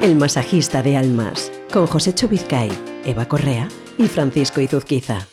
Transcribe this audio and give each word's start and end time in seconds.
El 0.00 0.16
masajista 0.16 0.82
de 0.82 0.96
almas, 0.96 1.52
con 1.70 1.86
José 1.86 2.14
Vizcay, 2.26 2.70
Eva 3.04 3.28
Correa 3.28 3.68
y 3.98 4.04
Francisco 4.04 4.62
Izuzquiza. 4.62 5.26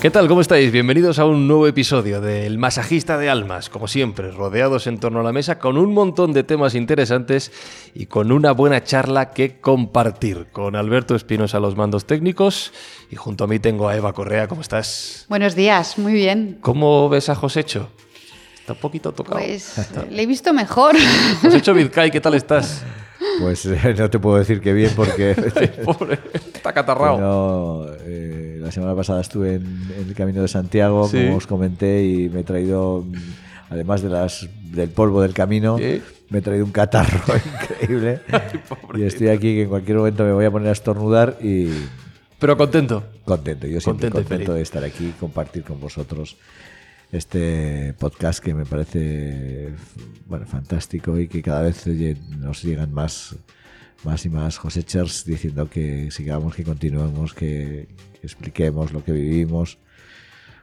¿Qué 0.00 0.10
tal? 0.12 0.28
¿Cómo 0.28 0.42
estáis? 0.42 0.70
Bienvenidos 0.70 1.18
a 1.18 1.24
un 1.26 1.48
nuevo 1.48 1.66
episodio 1.66 2.20
del 2.20 2.58
Masajista 2.58 3.18
de 3.18 3.28
Almas, 3.28 3.68
como 3.68 3.88
siempre, 3.88 4.30
rodeados 4.30 4.86
en 4.86 4.98
torno 4.98 5.18
a 5.18 5.22
la 5.24 5.32
mesa 5.32 5.58
con 5.58 5.76
un 5.76 5.92
montón 5.92 6.32
de 6.32 6.44
temas 6.44 6.76
interesantes 6.76 7.50
y 7.94 8.06
con 8.06 8.30
una 8.30 8.52
buena 8.52 8.84
charla 8.84 9.32
que 9.32 9.58
compartir. 9.60 10.46
Con 10.52 10.76
Alberto 10.76 11.16
Espinosa 11.16 11.56
a 11.56 11.60
los 11.60 11.76
mandos 11.76 12.04
técnicos 12.04 12.72
y 13.10 13.16
junto 13.16 13.42
a 13.42 13.48
mí 13.48 13.58
tengo 13.58 13.88
a 13.88 13.96
Eva 13.96 14.12
Correa. 14.12 14.46
¿Cómo 14.46 14.60
estás? 14.60 15.26
Buenos 15.28 15.56
días, 15.56 15.98
muy 15.98 16.12
bien. 16.12 16.58
¿Cómo 16.60 17.08
ves 17.08 17.28
a 17.28 17.34
Josécho? 17.34 17.88
Está 18.72 18.78
un 18.78 18.80
poquito 18.80 19.12
tocado. 19.12 19.38
Pues 19.38 19.74
le 20.10 20.22
he 20.22 20.26
visto 20.26 20.52
mejor. 20.54 20.96
Josécho 21.42 21.74
Vizcay, 21.74 22.10
¿qué 22.10 22.20
tal 22.20 22.34
estás? 22.34 22.82
Pues 23.40 23.66
eh, 23.66 23.94
no 23.96 24.08
te 24.08 24.18
puedo 24.18 24.38
decir 24.38 24.60
que 24.60 24.72
bien 24.72 24.90
porque... 24.96 25.34
Pobre, 25.84 26.18
está 26.54 26.72
catarrado. 26.72 27.18
No, 27.18 27.86
eh, 28.04 28.58
la 28.60 28.72
semana 28.72 28.94
pasada 28.94 29.20
estuve 29.20 29.56
en, 29.56 29.90
el 29.96 30.14
Camino 30.14 30.42
de 30.42 30.48
Santiago, 30.48 31.08
como 31.08 31.36
os 31.36 31.46
comenté, 31.46 32.04
y 32.04 32.28
me 32.30 32.40
he 32.40 32.44
traído, 32.44 33.04
además 33.70 34.02
de 34.02 34.08
las, 34.08 34.48
del 34.70 34.90
polvo 34.90 35.22
del 35.22 35.34
camino, 35.34 35.76
me 35.76 36.38
he 36.38 36.42
traído 36.42 36.64
un 36.64 36.72
catarro 36.72 37.20
increíble. 37.36 38.20
y 38.94 39.02
estoy 39.02 39.28
aquí 39.28 39.54
que 39.54 39.62
en 39.62 39.68
cualquier 39.68 39.98
momento 39.98 40.24
me 40.24 40.32
voy 40.32 40.46
a 40.46 40.50
poner 40.50 40.68
a 40.68 40.72
estornudar 40.72 41.36
y... 41.42 41.68
Pero 42.38 42.56
contento. 42.56 43.04
Contento, 43.24 43.66
yo 43.68 43.80
siempre 43.80 44.10
contento, 44.10 44.28
contento 44.28 44.54
de 44.54 44.62
estar 44.62 44.82
aquí, 44.82 45.14
compartir 45.20 45.62
con 45.62 45.78
vosotros 45.78 46.36
este 47.12 47.94
podcast 47.98 48.42
que 48.42 48.54
me 48.54 48.64
parece 48.64 49.74
bueno, 50.26 50.46
fantástico 50.46 51.18
y 51.18 51.28
que 51.28 51.42
cada 51.42 51.62
vez 51.62 51.86
nos 52.38 52.62
llegan 52.62 52.92
más, 52.92 53.36
más 54.02 54.24
y 54.24 54.30
más 54.30 54.58
cosechers 54.58 55.24
diciendo 55.26 55.68
que 55.68 56.10
sigamos, 56.10 56.54
que 56.54 56.64
continuemos, 56.64 57.34
que, 57.34 57.88
expliquemos 58.22 58.92
lo 58.92 59.04
que 59.04 59.12
vivimos. 59.12 59.78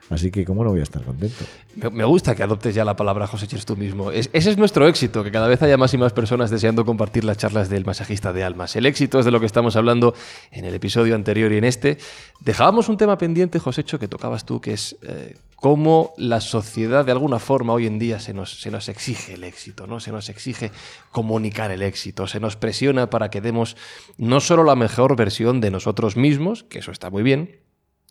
Así 0.10 0.32
que, 0.32 0.44
¿cómo 0.44 0.64
no 0.64 0.72
voy 0.72 0.80
a 0.80 0.84
estar 0.84 1.04
contento? 1.04 1.46
Me 1.92 2.04
gusta 2.04 2.36
que 2.36 2.42
adoptes 2.42 2.74
ya 2.74 2.84
la 2.84 2.96
palabra 2.96 3.28
cosechers 3.28 3.66
tú 3.66 3.78
mismo. 3.78 4.12
ese 4.12 4.32
es 4.34 4.58
nuestro 4.58 4.88
éxito, 4.88 5.24
que 5.24 5.32
cada 5.32 5.48
vez 5.48 5.62
haya 5.62 5.78
más 5.78 5.94
y 5.94 5.98
más 5.98 6.14
personas 6.14 6.50
deseando 6.50 6.84
compartir 6.84 7.24
las 7.24 7.38
charlas 7.38 7.70
del 7.70 7.86
masajista 7.86 8.34
de 8.34 8.44
almas. 8.44 8.76
El 8.76 8.88
éxito 8.88 9.20
es 9.20 9.26
de 9.26 9.32
lo 9.32 9.40
que 9.40 9.46
estamos 9.46 9.76
hablando 9.76 10.16
en 10.52 10.66
el 10.66 10.74
episodio 10.74 11.14
anterior 11.14 11.52
y 11.52 11.58
en 11.58 11.64
este. 11.64 12.00
Dejábamos 12.40 12.90
un 12.90 12.98
tema 12.98 13.18
pendiente, 13.18 13.60
Josecho, 13.60 14.00
que 14.00 14.08
tocabas 14.08 14.46
tú, 14.46 14.60
que 14.60 14.74
es 14.74 14.98
eh, 15.04 15.38
cómo 15.56 16.14
la 16.18 16.42
sociedad 16.42 17.06
de 17.06 17.12
alguna 17.12 17.38
forma 17.38 17.74
hoy 17.74 17.86
en 17.86 18.00
día 18.00 18.20
se 18.20 18.34
nos, 18.34 18.62
se 18.62 18.72
nos 18.72 18.90
exige 18.90 19.36
el 19.36 19.44
éxito, 19.44 19.86
¿no? 19.86 20.00
Se 20.00 20.12
nos 20.12 20.30
exige 20.30 20.72
comunicar 21.12 21.70
el 21.70 21.84
éxito, 21.84 22.26
se 22.26 22.40
nos 22.40 22.56
presiona 22.56 23.12
para 23.12 23.30
que 23.30 23.42
demos 23.42 23.78
no 24.18 24.40
solo 24.40 24.64
la 24.64 24.76
mejor 24.76 25.16
versión 25.16 25.62
de 25.62 25.70
nosotros 25.70 26.18
mismos, 26.18 26.64
que 26.64 26.80
eso 26.80 26.92
está 26.92 27.12
muy 27.12 27.22
bien, 27.22 27.60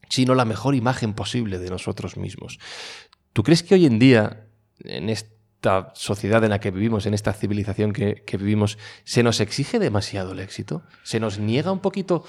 sino 0.09 0.35
la 0.35 0.45
mejor 0.45 0.75
imagen 0.75 1.15
posible 1.15 1.59
de 1.59 1.71
nosotros 1.71 2.17
mismos. 2.17 2.59
¿Tú 3.33 3.43
crees 3.43 3.63
que 3.63 3.75
hoy 3.75 3.87
en 3.87 3.99
día, 3.99 4.47
en 4.81 5.09
esta 5.09 5.93
sociedad 5.95 6.43
en 6.45 6.51
la 6.51 6.61
que 6.61 6.71
vivimos, 6.71 7.07
en 7.07 7.15
esta 7.15 7.33
civilización 7.33 7.93
que, 7.93 8.37
vivimos, 8.39 8.79
se 9.05 9.23
nos 9.23 9.41
exige 9.41 9.79
demasiado 9.79 10.33
el 10.33 10.41
éxito? 10.41 10.83
¿Se 11.03 11.21
nos 11.21 11.39
niega 11.39 11.73
un 11.73 11.81
poquito 11.81 12.25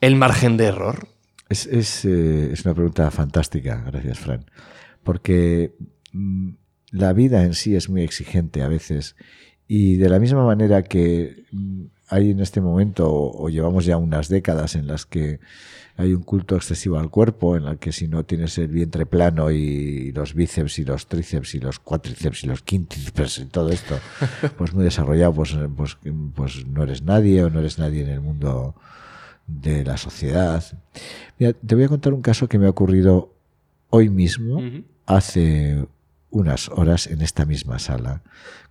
el 0.00 0.16
margen 0.16 0.56
de 0.56 0.66
error? 0.66 1.08
Es, 1.48 2.04
eh, 2.04 2.54
una 2.64 2.74
pregunta 2.74 3.10
fantástica, 3.10 3.82
gracias 3.86 4.18
Fran, 4.18 4.50
porque 5.04 5.76
mm, 6.12 6.50
la 6.90 7.12
vida 7.12 7.44
en 7.44 7.54
sí 7.54 7.76
es 7.76 7.88
muy 7.88 8.02
exigente 8.02 8.62
a 8.62 8.68
veces 8.68 9.14
y 9.68 9.96
de 9.96 10.08
la 10.08 10.18
misma 10.18 10.44
manera 10.44 10.82
que 10.82 11.44
mm, 11.52 11.84
hay 12.08 12.30
en 12.30 12.40
este 12.40 12.60
momento 12.60 13.10
o, 13.10 13.48
llevamos 13.48 13.84
ya 13.84 13.96
unas 13.96 14.28
décadas 14.28 14.74
en 14.76 14.86
las 14.86 15.06
que 15.06 15.40
hay 15.96 16.12
un 16.12 16.22
culto 16.22 16.56
excesivo 16.56 16.98
al 16.98 17.10
cuerpo, 17.10 17.56
en 17.56 17.64
el 17.64 17.78
que 17.78 17.90
si 17.90 18.06
no 18.06 18.24
tienes 18.24 18.58
el 18.58 18.68
vientre 18.68 19.06
plano 19.06 19.50
y 19.50 20.12
los 20.12 20.34
bíceps 20.34 20.78
y 20.78 20.84
los 20.84 21.06
tríceps 21.06 21.54
y 21.54 21.60
los 21.60 21.78
cuádriceps 21.78 22.44
y 22.44 22.46
los 22.48 22.62
quínticeps 22.62 23.38
y 23.38 23.46
todo 23.46 23.70
esto, 23.70 23.98
pues 24.58 24.74
muy 24.74 24.84
desarrollado, 24.84 25.32
pues, 25.32 25.56
pues, 25.74 25.96
pues 26.34 26.66
no 26.66 26.82
eres 26.82 27.02
nadie 27.02 27.42
o 27.44 27.50
no 27.50 27.60
eres 27.60 27.78
nadie 27.78 28.02
en 28.02 28.10
el 28.10 28.20
mundo 28.20 28.74
de 29.46 29.84
la 29.84 29.96
sociedad. 29.96 30.62
Mira, 31.38 31.54
te 31.54 31.74
voy 31.74 31.84
a 31.84 31.88
contar 31.88 32.12
un 32.12 32.22
caso 32.22 32.46
que 32.48 32.58
me 32.58 32.66
ha 32.66 32.70
ocurrido 32.70 33.32
hoy 33.88 34.10
mismo, 34.10 34.60
hace 35.06 35.86
unas 36.30 36.68
horas, 36.68 37.06
en 37.06 37.22
esta 37.22 37.46
misma 37.46 37.78
sala, 37.78 38.22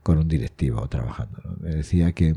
con 0.03 0.19
un 0.19 0.27
directivo 0.27 0.87
trabajando. 0.87 1.41
Me 1.59 1.73
decía 1.73 2.11
que 2.11 2.35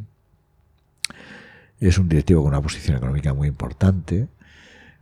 es 1.81 1.99
un 1.99 2.09
directivo 2.09 2.43
con 2.43 2.51
una 2.51 2.63
posición 2.63 2.97
económica 2.97 3.35
muy 3.35 3.49
importante, 3.49 4.29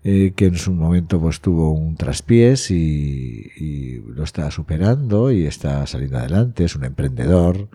eh, 0.05 0.35
que 0.37 0.47
en 0.47 0.57
su 0.57 0.73
momento 0.73 1.21
pues 1.21 1.41
tuvo 1.41 1.73
un 1.73 1.97
traspiés 1.97 2.71
y, 2.71 4.03
lo 4.07 4.25
está 4.25 4.51
superando 4.51 5.31
y 5.31 5.47
está 5.47 5.87
saliendo 5.87 6.19
adelante, 6.19 6.65
es 6.65 6.77
un 6.77 6.85
emprendedor, 6.85 7.69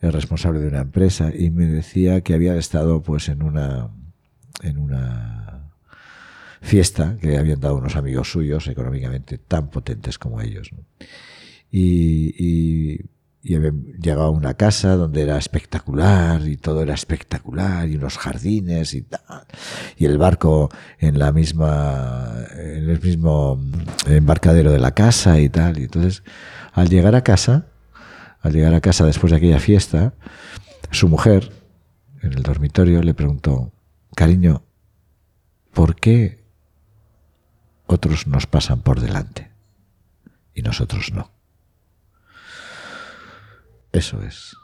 es 0.00 0.12
responsable 0.12 0.60
de 0.60 0.68
una 0.68 0.80
empresa 0.80 1.32
y 1.34 1.50
me 1.50 1.66
decía 1.66 2.20
que 2.20 2.34
había 2.34 2.56
estado 2.56 3.02
pues 3.02 3.28
en 3.28 3.42
una 3.42 3.90
en 4.62 4.78
una 4.78 5.70
fiesta 6.60 7.16
que 7.20 7.28
le 7.28 7.38
habían 7.38 7.60
dado 7.60 7.76
unos 7.76 7.96
amigos 7.96 8.30
suyos 8.30 8.66
económicamente 8.68 9.38
tan 9.38 9.70
potentes 9.70 10.18
como 10.18 10.40
ellos. 10.40 10.70
Y, 11.70 13.00
y 13.46 13.58
llegado 14.00 14.22
a 14.22 14.30
una 14.30 14.54
casa 14.54 14.96
donde 14.96 15.20
era 15.20 15.36
espectacular 15.36 16.48
y 16.48 16.56
todo 16.56 16.80
era 16.80 16.94
espectacular 16.94 17.86
y 17.86 17.96
unos 17.96 18.16
jardines 18.16 18.94
y 18.94 19.02
tal. 19.02 19.44
Y 19.98 20.06
el 20.06 20.16
barco 20.16 20.70
en 20.98 21.18
la 21.18 21.30
misma, 21.30 22.32
en 22.54 22.88
el 22.88 23.02
mismo 23.02 23.60
embarcadero 24.06 24.72
de 24.72 24.78
la 24.78 24.92
casa 24.92 25.40
y 25.40 25.50
tal. 25.50 25.78
Y 25.78 25.84
entonces, 25.84 26.22
al 26.72 26.88
llegar 26.88 27.14
a 27.14 27.20
casa, 27.20 27.66
al 28.40 28.54
llegar 28.54 28.72
a 28.72 28.80
casa 28.80 29.04
después 29.04 29.30
de 29.30 29.36
aquella 29.36 29.60
fiesta, 29.60 30.14
su 30.90 31.10
mujer, 31.10 31.52
en 32.22 32.32
el 32.32 32.42
dormitorio, 32.42 33.02
le 33.02 33.12
preguntó, 33.12 33.74
Cariño, 34.16 34.64
¿por 35.74 35.96
qué 35.96 36.46
otros 37.84 38.26
nos 38.26 38.46
pasan 38.46 38.80
por 38.80 39.02
delante 39.02 39.50
y 40.54 40.62
nosotros 40.62 41.12
no? 41.12 41.34
Eso 43.94 44.22
es. 44.22 44.56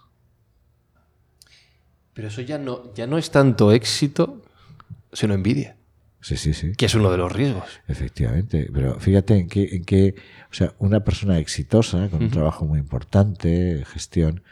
Pero 2.12 2.28
eso 2.28 2.42
ya 2.42 2.58
no, 2.58 2.92
ya 2.94 3.06
no 3.06 3.16
es 3.16 3.30
tanto 3.30 3.72
éxito, 3.72 4.42
sino 5.12 5.34
envidia. 5.34 5.76
Sí, 6.20 6.36
sí, 6.36 6.52
sí. 6.52 6.72
Que 6.76 6.86
es 6.86 6.94
uno 6.94 7.10
de 7.10 7.16
los 7.16 7.32
riesgos. 7.32 7.80
Efectivamente. 7.88 8.68
Pero 8.72 9.00
fíjate 9.00 9.38
en 9.38 9.48
que, 9.48 9.76
en 9.76 9.84
que 9.84 10.14
o 10.50 10.54
sea, 10.54 10.74
una 10.78 11.00
persona 11.00 11.38
exitosa, 11.38 12.08
con 12.10 12.24
un 12.24 12.30
trabajo 12.30 12.66
muy 12.66 12.78
importante, 12.78 13.84
gestión, 13.86 14.42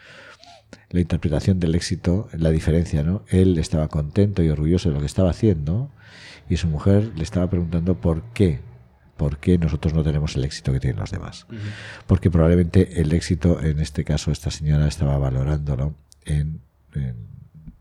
la 0.89 1.01
interpretación 1.01 1.59
del 1.59 1.75
éxito, 1.75 2.29
la 2.33 2.49
diferencia, 2.49 3.03
¿no? 3.03 3.23
Él 3.27 3.57
estaba 3.59 3.87
contento 3.87 4.41
y 4.41 4.49
orgulloso 4.49 4.89
de 4.89 4.95
lo 4.95 5.01
que 5.01 5.05
estaba 5.05 5.29
haciendo 5.29 5.91
y 6.49 6.57
su 6.57 6.67
mujer 6.67 7.11
le 7.15 7.23
estaba 7.23 7.49
preguntando 7.49 7.95
por 7.95 8.23
qué, 8.33 8.59
por 9.19 9.37
qué 9.37 9.57
nosotros 9.57 9.93
no 9.93 10.01
tenemos 10.01 10.37
el 10.37 10.45
éxito 10.45 10.71
que 10.71 10.79
tienen 10.79 11.01
los 11.01 11.11
demás. 11.11 11.45
Porque 12.07 12.31
probablemente 12.31 13.01
el 13.01 13.11
éxito, 13.11 13.61
en 13.61 13.79
este 13.81 14.05
caso, 14.05 14.31
esta 14.31 14.49
señora 14.49 14.87
estaba 14.87 15.17
valorándolo 15.17 15.93
en, 16.23 16.61
en, 16.93 17.27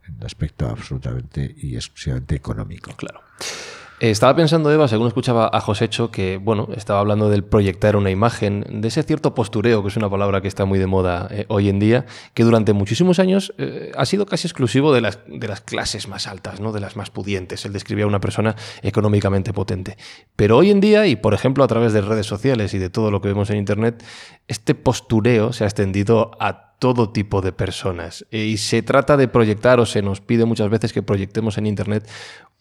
en 0.03 0.25
aspecto 0.25 0.69
absolutamente 0.69 1.54
y 1.56 1.76
exclusivamente 1.76 2.34
económico. 2.34 2.93
Claro. 2.97 3.21
Eh, 4.00 4.10
estaba 4.10 4.36
pensando, 4.36 4.70
Eva, 4.70 4.86
según 4.86 5.09
escuchaba 5.09 5.50
a 5.53 5.60
Josécho, 5.60 6.12
que 6.12 6.36
bueno, 6.36 6.69
estaba 6.76 7.00
hablando 7.00 7.28
del 7.31 7.42
proyectar 7.42 7.97
una 7.97 8.10
imagen, 8.10 8.64
de 8.81 8.88
ese 8.88 9.03
cierto 9.03 9.34
postureo, 9.34 9.82
que 9.82 9.88
es 9.88 9.97
una 9.97 10.09
palabra 10.09 10.41
que 10.41 10.47
está 10.47 10.64
muy 10.64 10.78
de 10.78 10.87
moda 10.87 11.26
eh, 11.32 11.46
hoy 11.49 11.69
en 11.69 11.81
día, 11.81 12.06
que 12.32 12.44
durante 12.44 12.72
muchísimos 12.72 13.19
años 13.19 13.52
eh, 13.58 13.90
ha 13.96 14.06
sido 14.06 14.26
casi 14.26 14.46
exclusivo 14.46 14.93
de 14.93 15.00
las, 15.00 15.19
clases 15.62 16.06
más 16.06 16.28
altas, 16.28 16.61
¿no? 16.61 16.70
de 16.70 16.78
las 16.78 16.94
más 16.94 17.11
pudientes. 17.11 17.64
Él 17.64 17.72
describía 17.72 18.05
a 18.05 18.08
una 18.08 18.20
persona 18.20 18.55
económicamente 18.82 19.52
potente. 19.52 19.96
Pero 20.37 20.58
hoy 20.58 20.70
en 20.70 20.81
día, 20.81 21.06
y 21.08 21.17
por 21.17 21.34
ejemplo 21.34 21.64
a 21.64 21.69
través 21.69 21.93
de 21.93 22.00
redes 22.00 22.26
sociales 22.26 22.75
y 22.75 22.78
de 22.78 22.90
todo 22.90 23.11
lo 23.11 23.20
que 23.20 23.28
vemos 23.28 23.50
en 23.50 23.56
Internet, 23.56 24.05
este 24.46 24.76
postureo 24.76 25.52
se 25.52 25.64
ha 25.64 25.67
extendido 25.67 26.31
a 26.38 26.69
todo 26.78 27.11
tipo 27.11 27.40
de 27.40 27.52
personas. 27.52 28.25
Y 28.31 28.58
se 28.58 28.82
trata 28.82 29.17
de 29.17 29.28
proyectar, 29.28 29.81
o 29.81 29.87
se 29.87 30.02
nos 30.02 30.20
pide 30.20 30.44
muchas 30.44 30.70
veces 30.70 30.93
que 30.93 31.02
proyectemos 31.02 31.58
en 31.58 31.67
Internet 31.67 32.08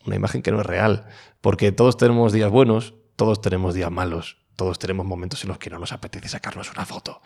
una 0.07 0.15
imagen 0.15 0.41
que 0.41 0.51
no 0.51 0.61
es 0.61 0.65
real, 0.65 1.05
porque 1.41 1.71
todos 1.71 1.97
tenemos 1.97 2.33
días 2.33 2.49
buenos, 2.49 2.95
todos 3.15 3.41
tenemos 3.41 3.73
días 3.73 3.91
malos, 3.91 4.37
todos 4.55 4.79
tenemos 4.79 5.05
momentos 5.05 5.43
en 5.43 5.49
los 5.49 5.59
que 5.59 5.69
no 5.69 5.77
nos 5.77 5.91
apetece 5.91 6.29
sacarnos 6.29 6.71
una 6.71 6.85
foto. 6.85 7.21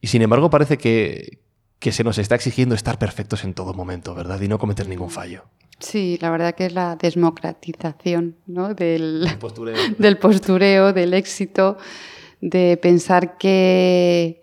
Y 0.00 0.08
sin 0.08 0.22
embargo 0.22 0.50
parece 0.50 0.76
que, 0.76 1.40
que 1.78 1.92
se 1.92 2.04
nos 2.04 2.18
está 2.18 2.34
exigiendo 2.34 2.74
estar 2.74 2.98
perfectos 2.98 3.44
en 3.44 3.54
todo 3.54 3.72
momento, 3.74 4.14
¿verdad? 4.14 4.40
Y 4.40 4.48
no 4.48 4.58
cometer 4.58 4.88
ningún 4.88 5.10
fallo. 5.10 5.44
Sí, 5.78 6.18
la 6.20 6.30
verdad 6.30 6.54
que 6.54 6.66
es 6.66 6.72
la 6.72 6.96
desmocratización 6.96 8.36
¿no? 8.46 8.74
del, 8.74 9.28
postureo. 9.40 9.76
del 9.98 10.18
postureo, 10.18 10.92
del 10.92 11.14
éxito, 11.14 11.76
de 12.40 12.76
pensar 12.76 13.36
que, 13.36 14.42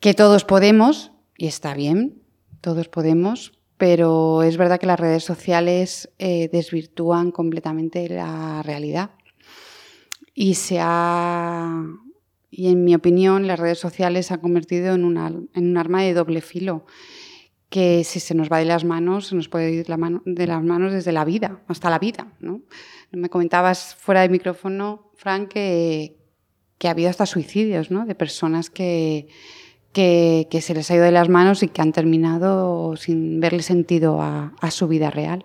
que 0.00 0.14
todos 0.14 0.44
podemos, 0.44 1.12
y 1.36 1.46
está 1.46 1.74
bien, 1.74 2.22
todos 2.60 2.88
podemos, 2.88 3.57
pero 3.78 4.42
es 4.42 4.56
verdad 4.56 4.78
que 4.78 4.86
las 4.86 4.98
redes 4.98 5.24
sociales 5.24 6.10
eh, 6.18 6.50
desvirtúan 6.52 7.30
completamente 7.30 8.08
la 8.08 8.62
realidad. 8.62 9.12
Y 10.34 10.54
se 10.54 10.78
ha, 10.80 11.84
y 12.50 12.70
en 12.70 12.84
mi 12.84 12.94
opinión, 12.94 13.46
las 13.46 13.58
redes 13.58 13.78
sociales 13.78 14.26
se 14.26 14.34
han 14.34 14.40
convertido 14.40 14.94
en, 14.94 15.16
en 15.54 15.70
un 15.70 15.76
arma 15.76 16.02
de 16.02 16.12
doble 16.12 16.40
filo 16.40 16.84
que 17.70 18.02
si 18.02 18.18
se 18.18 18.34
nos 18.34 18.50
va 18.50 18.58
de 18.58 18.64
las 18.64 18.84
manos, 18.84 19.28
se 19.28 19.36
nos 19.36 19.48
puede 19.48 19.70
ir 19.70 19.86
de 19.86 20.46
las 20.46 20.64
manos 20.64 20.92
desde 20.92 21.12
la 21.12 21.24
vida, 21.24 21.62
hasta 21.68 21.90
la 21.90 21.98
vida. 21.98 22.32
¿no? 22.40 22.62
Me 23.12 23.28
comentabas 23.28 23.94
fuera 23.94 24.22
de 24.22 24.30
micrófono, 24.30 25.12
Frank, 25.16 25.48
que, 25.48 26.16
que 26.78 26.88
ha 26.88 26.92
habido 26.92 27.10
hasta 27.10 27.26
suicidios 27.26 27.90
¿no? 27.90 28.06
de 28.06 28.14
personas 28.14 28.70
que, 28.70 29.28
que, 29.92 30.46
se 30.60 30.74
les 30.74 30.90
ha 30.90 30.94
ido 30.94 31.04
de 31.04 31.12
las 31.12 31.28
manos 31.28 31.62
y 31.62 31.68
que 31.68 31.82
han 31.82 31.92
terminado 31.92 32.96
sin 32.96 33.40
verle 33.40 33.62
sentido 33.62 34.20
a, 34.20 34.70
su 34.70 34.88
vida 34.88 35.10
real. 35.10 35.44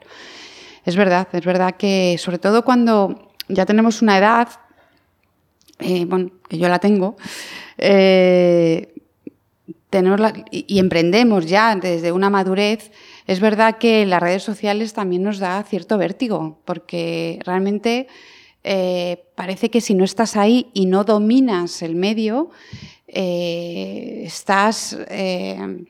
Es 0.85 0.95
verdad, 0.95 1.27
es 1.31 1.45
verdad 1.45 1.75
que 1.77 2.17
sobre 2.19 2.39
todo 2.39 2.63
cuando 2.65 3.29
ya 3.47 3.65
tenemos 3.65 4.01
una 4.01 4.17
edad, 4.17 4.49
eh, 5.79 6.05
bueno, 6.05 6.31
que 6.49 6.57
yo 6.57 6.67
la 6.67 6.79
tengo, 6.79 7.15
eh, 7.77 8.93
y, 10.51 10.79
emprendemos 10.79 11.45
ya 11.45 11.75
desde 11.75 12.11
una 12.11 12.29
madurez, 12.29 12.91
es 13.27 13.39
verdad 13.39 13.77
que 13.77 14.05
las 14.05 14.21
redes 14.21 14.43
sociales 14.43 14.93
también 14.93 15.23
nos 15.23 15.39
da 15.39 15.61
cierto 15.63 15.97
vértigo, 15.97 16.59
porque 16.65 17.39
realmente 17.45 18.07
eh, 18.63 19.23
parece 19.35 19.69
que 19.69 19.81
si 19.81 19.93
no 19.93 20.03
estás 20.03 20.35
ahí 20.35 20.71
y 20.73 20.87
no 20.87 21.03
dominas 21.03 21.81
el 21.81 21.95
medio, 21.95 22.49
eh, 23.15 24.23
estás, 24.25 24.97
eh, 25.07 25.85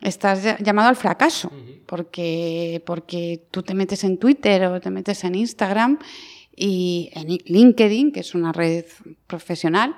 estás 0.00 0.58
llamado 0.60 0.88
al 0.88 0.96
fracaso, 0.96 1.52
porque, 1.84 2.82
porque 2.86 3.42
tú 3.50 3.62
te 3.62 3.74
metes 3.74 4.04
en 4.04 4.16
Twitter 4.18 4.64
o 4.64 4.80
te 4.80 4.90
metes 4.90 5.22
en 5.24 5.34
Instagram 5.34 5.98
y 6.56 7.10
en 7.12 7.38
LinkedIn, 7.44 8.12
que 8.12 8.20
es 8.20 8.34
una 8.34 8.52
red 8.52 8.86
profesional, 9.26 9.96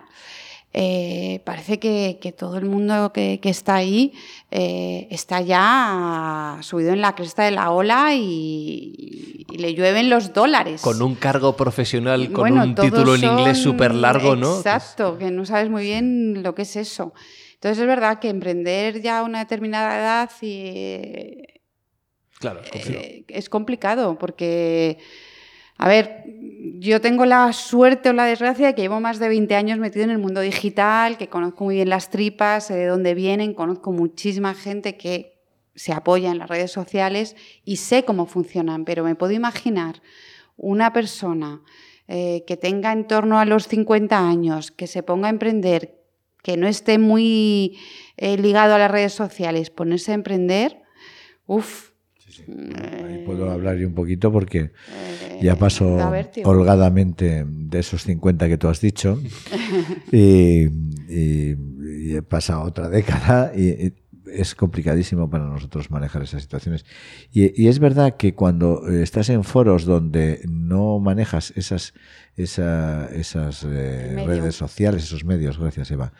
eh, 0.75 1.41
parece 1.45 1.79
que, 1.79 2.35
todo 2.37 2.59
el 2.59 2.67
mundo 2.67 3.13
que, 3.13 3.41
está 3.43 3.77
ahí 3.77 4.13
eh, 4.51 5.09
está 5.11 5.41
ya 5.41 6.59
subido 6.61 6.93
en 6.93 7.01
la 7.01 7.15
cresta 7.15 7.45
de 7.45 7.53
la 7.53 7.71
ola 7.71 8.15
y, 8.15 9.47
le 9.49 9.75
llueven 9.75 10.11
los 10.11 10.35
dólares. 10.35 10.83
Con 10.83 11.01
un 11.03 11.15
cargo 11.15 11.57
profesional, 11.57 12.31
con 12.33 12.57
un 12.59 12.75
título 12.75 13.15
en 13.15 13.25
inglés 13.25 13.59
súper 13.59 13.95
largo, 13.95 14.37
¿no? 14.37 14.59
Exacto, 14.59 15.19
que 15.19 15.31
no 15.31 15.45
sabes 15.47 15.71
muy 15.71 15.85
bien 15.85 16.43
lo 16.43 16.55
que 16.55 16.63
es 16.63 16.77
eso. 16.77 17.13
Entonces 17.55 17.79
es 17.79 17.87
verdad 17.87 18.21
que 18.21 18.29
emprender 18.29 19.01
ya 19.01 19.19
a 19.19 19.23
una 19.25 19.41
determinada 19.41 19.99
edad 19.99 20.31
y, 20.43 21.43
claro, 22.39 22.61
es 22.73 22.89
eh, 22.89 23.49
complicado 23.51 24.17
porque 24.17 24.99
a 25.79 25.89
ver, 25.89 26.25
yo 26.81 27.01
tengo 27.01 27.25
la 27.25 27.53
suerte 27.53 28.11
o 28.11 28.13
la 28.13 28.25
desgracia 28.25 28.67
de 28.67 28.75
que 28.75 28.83
llevo 28.83 29.01
más 29.01 29.21
de 29.21 29.29
20 29.29 29.55
años 29.55 29.79
metido 29.79 30.05
en 30.05 30.11
el 30.11 30.19
mundo 30.19 30.41
digital, 30.41 31.17
que 31.17 31.29
conozco 31.29 31.65
muy 31.65 31.77
bien 31.77 31.89
las 31.89 32.11
tripas, 32.11 32.67
sé 32.67 32.75
de 32.75 32.87
dónde 32.87 33.15
vienen, 33.15 33.55
conozco 33.55 33.93
muchísima 33.93 34.55
gente 34.55 34.97
que 34.97 35.39
se 35.77 35.93
apoya 35.93 36.33
en 36.33 36.39
las 36.39 36.49
redes 36.49 36.73
sociales 36.73 37.37
y 37.65 37.77
sé 37.77 38.05
cómo 38.05 38.27
funcionan, 38.27 38.85
pero 38.85 39.05
me 39.05 39.15
puedo 39.15 39.33
imaginar 39.33 40.03
una 40.57 40.93
persona 40.93 41.63
eh, 42.09 42.43
que 42.47 42.57
tenga 42.57 42.93
en 42.93 43.07
torno 43.07 43.39
a 43.39 43.45
los 43.45 43.69
50 43.69 44.19
años, 44.19 44.73
que 44.73 44.89
se 44.89 45.05
ponga 45.05 45.29
a 45.29 45.31
emprender, 45.31 46.03
que 46.43 46.57
no 46.57 46.67
esté 46.67 46.99
muy 46.99 47.79
eh, 48.17 48.37
ligado 48.37 48.75
a 48.75 48.79
las 48.79 48.91
redes 48.91 49.13
sociales, 49.13 49.71
ponerse 49.71 50.11
a 50.11 50.15
emprender, 50.17 50.83
uff, 51.47 51.91
Ahí 53.05 53.23
puedo 53.25 53.51
hablar 53.51 53.77
yo 53.77 53.87
un 53.87 53.95
poquito 53.95 54.33
porque 54.33 54.59
eh, 54.59 55.39
ya 55.43 55.57
paso 55.57 55.99
holgadamente 56.45 57.45
de 57.47 57.79
esos 57.79 58.03
50 58.05 58.49
que 58.49 58.59
tú 58.59 58.69
has 58.69 58.81
dicho. 58.81 59.21
Y, 61.11 61.55
he 62.11 62.23
pasado 62.23 62.63
otra 62.63 62.89
década 62.91 63.53
y, 63.57 63.93
es 64.33 64.55
complicadísimo 64.55 65.31
para 65.31 65.47
nosotros 65.47 65.91
manejar 65.91 66.23
esas 66.23 66.43
situaciones. 66.43 66.85
Y, 67.33 67.67
es 67.67 67.79
verdad 67.79 68.17
que 68.17 68.35
cuando 68.35 68.87
estás 68.89 69.29
en 69.31 69.45
foros 69.45 69.85
donde 69.85 70.43
no 70.49 70.99
manejas 70.99 71.53
esas, 71.57 71.95
esas 72.37 73.65
eh, 73.65 74.23
redes 74.27 74.55
sociales, 74.55 75.05
esos 75.05 75.25
medios, 75.25 75.59
gracias 75.59 75.91
Eva, 75.91 76.13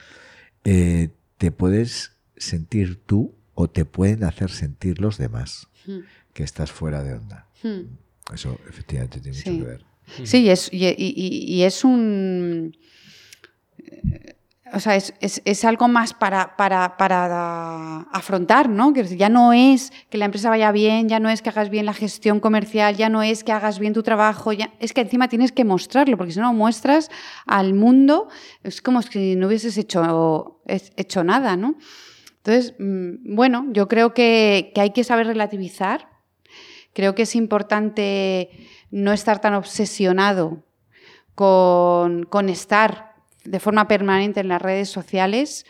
eh, 0.65 1.11
te 1.37 1.51
puedes 1.51 2.13
sentir 2.37 3.01
tú 3.05 3.38
o 3.61 3.69
te 3.69 3.85
pueden 3.85 4.23
hacer 4.23 4.51
sentir 4.51 5.01
los 5.01 5.19
demás. 5.19 5.67
Hmm. 5.85 6.01
que 6.33 6.45
estás 6.45 6.71
fuera 6.71 7.03
de 7.03 7.15
onda. 7.15 7.47
Hmm. 7.63 7.99
Eso 8.33 8.57
efectivamente 8.69 9.21
tiene 9.21 9.37
mucho 9.37 9.51
que 9.51 9.71
ver. 9.71 9.85
Sí, 10.23 10.49
es, 10.49 10.71
y, 10.73 11.63
es 11.63 11.85
un... 11.85 12.77
Eh, 13.79 14.37
o 14.73 14.81
sea, 14.81 14.95
es, 14.95 15.13
es, 15.21 15.65
algo 15.65 15.89
más 15.89 16.13
para, 16.13 16.57
para, 16.57 16.97
para, 16.99 18.01
afrontar, 18.13 18.69
¿no? 18.69 18.93
Que 18.93 19.03
ya 19.17 19.29
no 19.29 19.53
es 19.53 19.93
que 20.11 20.19
la 20.19 20.27
empresa 20.27 20.51
vaya 20.51 20.71
bien, 20.73 21.09
ya 21.09 21.19
no 21.19 21.31
es 21.31 21.43
que 21.43 21.49
hagas 21.49 21.71
bien 21.71 21.87
la 21.87 21.95
gestión 21.95 22.39
comercial, 22.39 22.97
ya 22.97 23.09
no 23.09 23.23
es 23.23 23.43
que 23.43 23.53
hagas 23.53 23.79
bien 23.79 23.95
tu 23.95 24.03
trabajo, 24.03 24.53
ya, 24.53 24.73
es 24.79 24.93
que 24.93 25.01
encima 25.01 25.29
tienes 25.29 25.53
que 25.53 25.65
mostrarlo, 25.65 26.17
porque 26.19 26.33
si 26.33 26.39
no 26.39 26.49
lo 26.49 26.53
muestras 26.53 27.11
al 27.47 27.73
mundo, 27.73 28.29
es 28.63 28.83
como 28.83 29.01
si 29.01 29.37
no 29.37 29.47
hubieses 29.47 29.79
hecho, 29.79 30.61
hecho 30.67 31.25
nada, 31.25 31.57
¿no? 31.57 31.77
Entonces, 32.49 32.75
mm, 32.79 33.35
bueno, 33.37 33.67
yo 33.73 33.89
creo 33.89 34.15
que, 34.15 34.73
hay 34.75 34.91
que 34.93 35.05
saber 35.05 35.27
relativizar. 35.27 36.09
Creo 36.95 37.15
que 37.15 37.23
es 37.23 37.37
importante 37.37 38.49
no 38.91 39.13
estar 39.13 39.39
tan 39.39 39.53
obsesionado 39.53 40.65
con, 41.35 42.27
estar 42.49 43.17
de 43.45 43.61
forma 43.61 43.87
permanente 43.87 44.41
en 44.41 44.49
las 44.49 44.63
redes 44.63 44.89
sociales. 44.89 45.67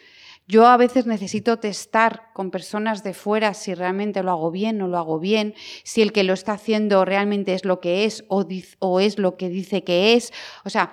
Yo 0.46 0.68
a 0.68 0.76
veces 0.76 1.04
necesito 1.06 1.58
testar 1.58 2.28
con 2.32 2.52
personas 2.52 3.02
de 3.02 3.12
fuera 3.12 3.54
si 3.54 3.74
realmente 3.74 4.22
lo 4.22 4.30
hago 4.30 4.52
bien 4.52 4.80
o 4.80 4.84
no 4.84 4.92
lo 4.92 4.98
hago 4.98 5.18
bien, 5.18 5.54
si 5.82 6.00
el 6.00 6.12
que 6.12 6.22
lo 6.22 6.32
está 6.32 6.52
haciendo 6.52 7.04
realmente 7.04 7.54
es 7.54 7.64
lo 7.64 7.80
que 7.80 8.04
es 8.04 8.24
o, 8.28 9.00
es 9.00 9.18
lo 9.18 9.36
que 9.36 9.48
dice 9.48 9.82
que 9.82 10.14
es. 10.14 10.32
O 10.64 10.70
sea, 10.70 10.92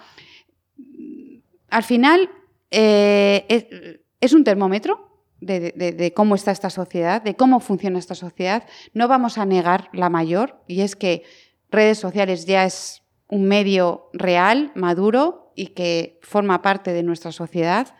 al 1.69 1.83
final 1.83 2.31
eh, 2.71 4.01
es 4.19 4.33
un 4.33 4.43
termómetro 4.43 5.04
de, 5.41 6.13
cómo 6.15 6.35
está 6.35 6.51
esta 6.51 6.69
sociedad, 6.69 7.21
de 7.21 7.35
cómo 7.35 7.59
funciona 7.59 7.99
esta 7.99 8.15
sociedad. 8.15 8.63
No 8.93 9.07
vamos 9.07 9.37
a 9.37 9.45
negar 9.45 9.89
la 9.93 10.09
mayor, 10.09 10.61
y 10.67 10.81
es 10.81 10.95
que 10.95 11.23
redes 11.69 11.97
sociales 11.97 12.45
ya 12.45 12.65
es 12.65 13.03
un 13.27 13.45
medio 13.45 14.09
real, 14.13 14.71
maduro 14.75 15.51
y 15.55 15.67
que 15.67 16.19
forma 16.21 16.61
parte 16.61 16.93
de 16.93 17.03
nuestra 17.03 17.31
sociedad. 17.31 17.95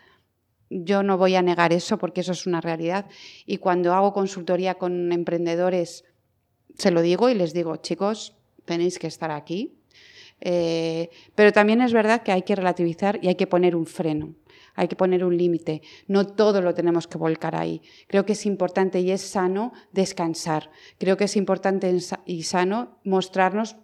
Yo 0.68 1.02
no 1.02 1.18
voy 1.18 1.36
a 1.36 1.42
negar 1.42 1.72
eso 1.72 1.98
porque 1.98 2.20
eso 2.20 2.32
es 2.32 2.46
una 2.46 2.60
realidad. 2.60 3.06
Y 3.44 3.58
cuando 3.58 3.92
hago 3.94 4.12
consultoría 4.12 4.74
con 4.74 5.12
emprendedores, 5.12 6.04
se 6.76 6.90
lo 6.90 7.02
digo 7.02 7.28
y 7.28 7.34
les 7.34 7.52
digo, 7.52 7.76
chicos, 7.76 8.36
tenéis 8.64 8.98
que 8.98 9.06
estar 9.06 9.30
aquí. 9.30 9.78
Eh, 10.40 11.08
pero 11.34 11.52
también 11.52 11.80
es 11.80 11.92
verdad 11.92 12.22
que 12.22 12.32
hay 12.32 12.42
que 12.42 12.54
relativizar 12.54 13.18
y 13.22 13.28
hay 13.28 13.36
que 13.36 13.46
poner 13.46 13.74
un 13.74 13.86
freno 13.86 14.34
hay 14.76 14.88
que 14.88 14.96
poner 14.96 15.24
un 15.24 15.36
límite. 15.36 15.82
No 16.06 16.26
todo 16.26 16.60
lo 16.60 16.74
tenemos 16.74 17.08
que 17.08 17.18
volcar 17.18 17.56
ahí. 17.56 17.82
Creo 18.06 18.24
que 18.24 18.34
es 18.34 18.46
importante 18.46 19.00
y 19.00 19.10
es 19.10 19.22
sano 19.22 19.72
descansar. 19.92 20.70
Creo 20.98 21.16
que 21.16 21.24
es 21.24 21.36
importante 21.36 21.92
y 22.24 22.42
sano 22.44 22.98
mostrarnos 23.02 23.76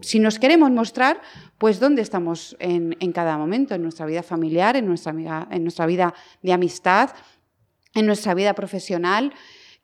si 0.00 0.18
nos 0.18 0.38
queremos 0.38 0.70
mostrar, 0.70 1.20
pues 1.56 1.78
dónde 1.78 2.02
estamos 2.02 2.56
en, 2.58 2.94
cada 3.12 3.38
momento, 3.38 3.74
en 3.74 3.82
nuestra 3.82 4.06
vida 4.06 4.22
familiar, 4.22 4.76
en 4.76 4.86
nuestra, 4.86 5.12
vida 5.12 6.14
de 6.42 6.52
amistad, 6.52 7.10
en 7.94 8.06
nuestra 8.06 8.34
vida 8.34 8.54
profesional, 8.54 9.32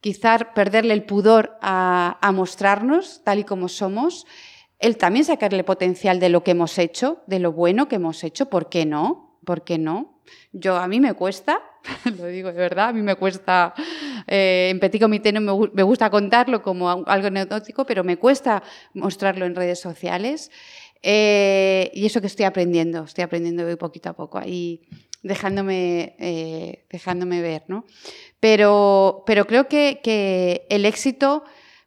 quizás 0.00 0.46
perderle 0.54 0.94
el 0.94 1.04
pudor 1.04 1.56
a, 1.62 2.18
a, 2.20 2.32
mostrarnos 2.32 3.22
tal 3.22 3.38
y 3.38 3.44
como 3.44 3.68
somos, 3.68 4.26
el 4.80 4.96
también 4.96 5.24
sacarle 5.24 5.62
potencial 5.62 6.18
de 6.18 6.28
lo 6.28 6.42
que 6.42 6.52
hemos 6.52 6.76
hecho, 6.78 7.22
de 7.26 7.38
lo 7.38 7.52
bueno 7.52 7.86
que 7.86 7.96
hemos 7.96 8.24
hecho, 8.24 8.46
¿por 8.46 8.68
qué 8.68 8.86
no? 8.86 9.29
¿Por 9.44 9.64
qué 9.64 9.78
no? 9.78 10.20
Yo, 10.52 10.76
a 10.76 10.86
mí 10.88 11.00
me 11.00 11.14
cuesta, 11.14 11.60
lo 12.18 12.26
digo 12.26 12.52
de 12.52 12.58
verdad, 12.58 12.88
a 12.88 12.92
mí 12.92 13.02
me 13.02 13.16
cuesta, 13.16 13.74
eh, 14.26 14.68
en 14.70 14.80
Petit 14.80 15.00
Comité 15.00 15.32
no 15.32 15.40
me, 15.40 15.82
gusta 15.82 16.10
contarlo 16.10 16.62
como 16.62 16.90
algo 16.90 17.26
anecdótico, 17.26 17.84
pero 17.86 18.04
me 18.04 18.16
cuesta 18.16 18.62
mostrarlo 18.94 19.46
en 19.46 19.54
redes 19.54 19.80
sociales. 19.80 20.50
Eh, 21.02 21.90
y 21.94 22.04
eso 22.04 22.20
que 22.20 22.26
estoy 22.26 22.44
aprendiendo, 22.44 23.04
estoy 23.04 23.24
aprendiendo 23.24 23.64
muy 23.64 23.76
poquito 23.76 24.10
a 24.10 24.12
poco 24.12 24.36
ahí 24.38 24.82
dejándome, 25.22 26.14
eh, 26.18 26.84
dejándome 26.90 27.40
ver, 27.40 27.64
¿no? 27.68 27.84
Pero, 28.38 29.22
pero 29.26 29.46
creo 29.46 29.66
que, 29.66 30.00
que 30.02 30.66
el 30.68 30.84
éxito 30.84 31.44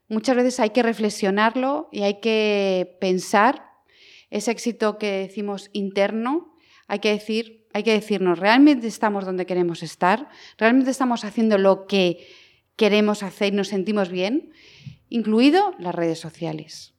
muchas 0.07 0.35
veces 0.35 0.59
hay 0.59 0.71
que 0.71 0.83
reflexionarlo 0.83 1.89
y 1.91 2.03
hay 2.03 2.19
que 2.21 2.97
pensar 2.99 3.73
ese 4.29 4.51
éxito 4.51 4.97
que 4.97 5.11
decimos 5.11 5.69
interno, 5.73 6.52
hay 6.87 6.99
que 6.99 7.09
decir, 7.09 7.67
hay 7.73 7.83
que 7.83 7.93
decirnos, 7.93 8.39
¿realmente 8.39 8.87
estamos 8.87 9.25
donde 9.25 9.45
queremos 9.45 9.83
estar? 9.83 10.29
¿Realmente 10.57 10.91
estamos 10.91 11.25
haciendo 11.25 11.57
lo 11.57 11.87
que 11.87 12.27
queremos 12.75 13.23
hacer 13.23 13.53
y 13.53 13.57
nos 13.57 13.67
sentimos 13.67 14.09
bien, 14.09 14.51
incluido 15.09 15.73
las 15.79 15.93
redes 15.93 16.19
sociales, 16.19 16.93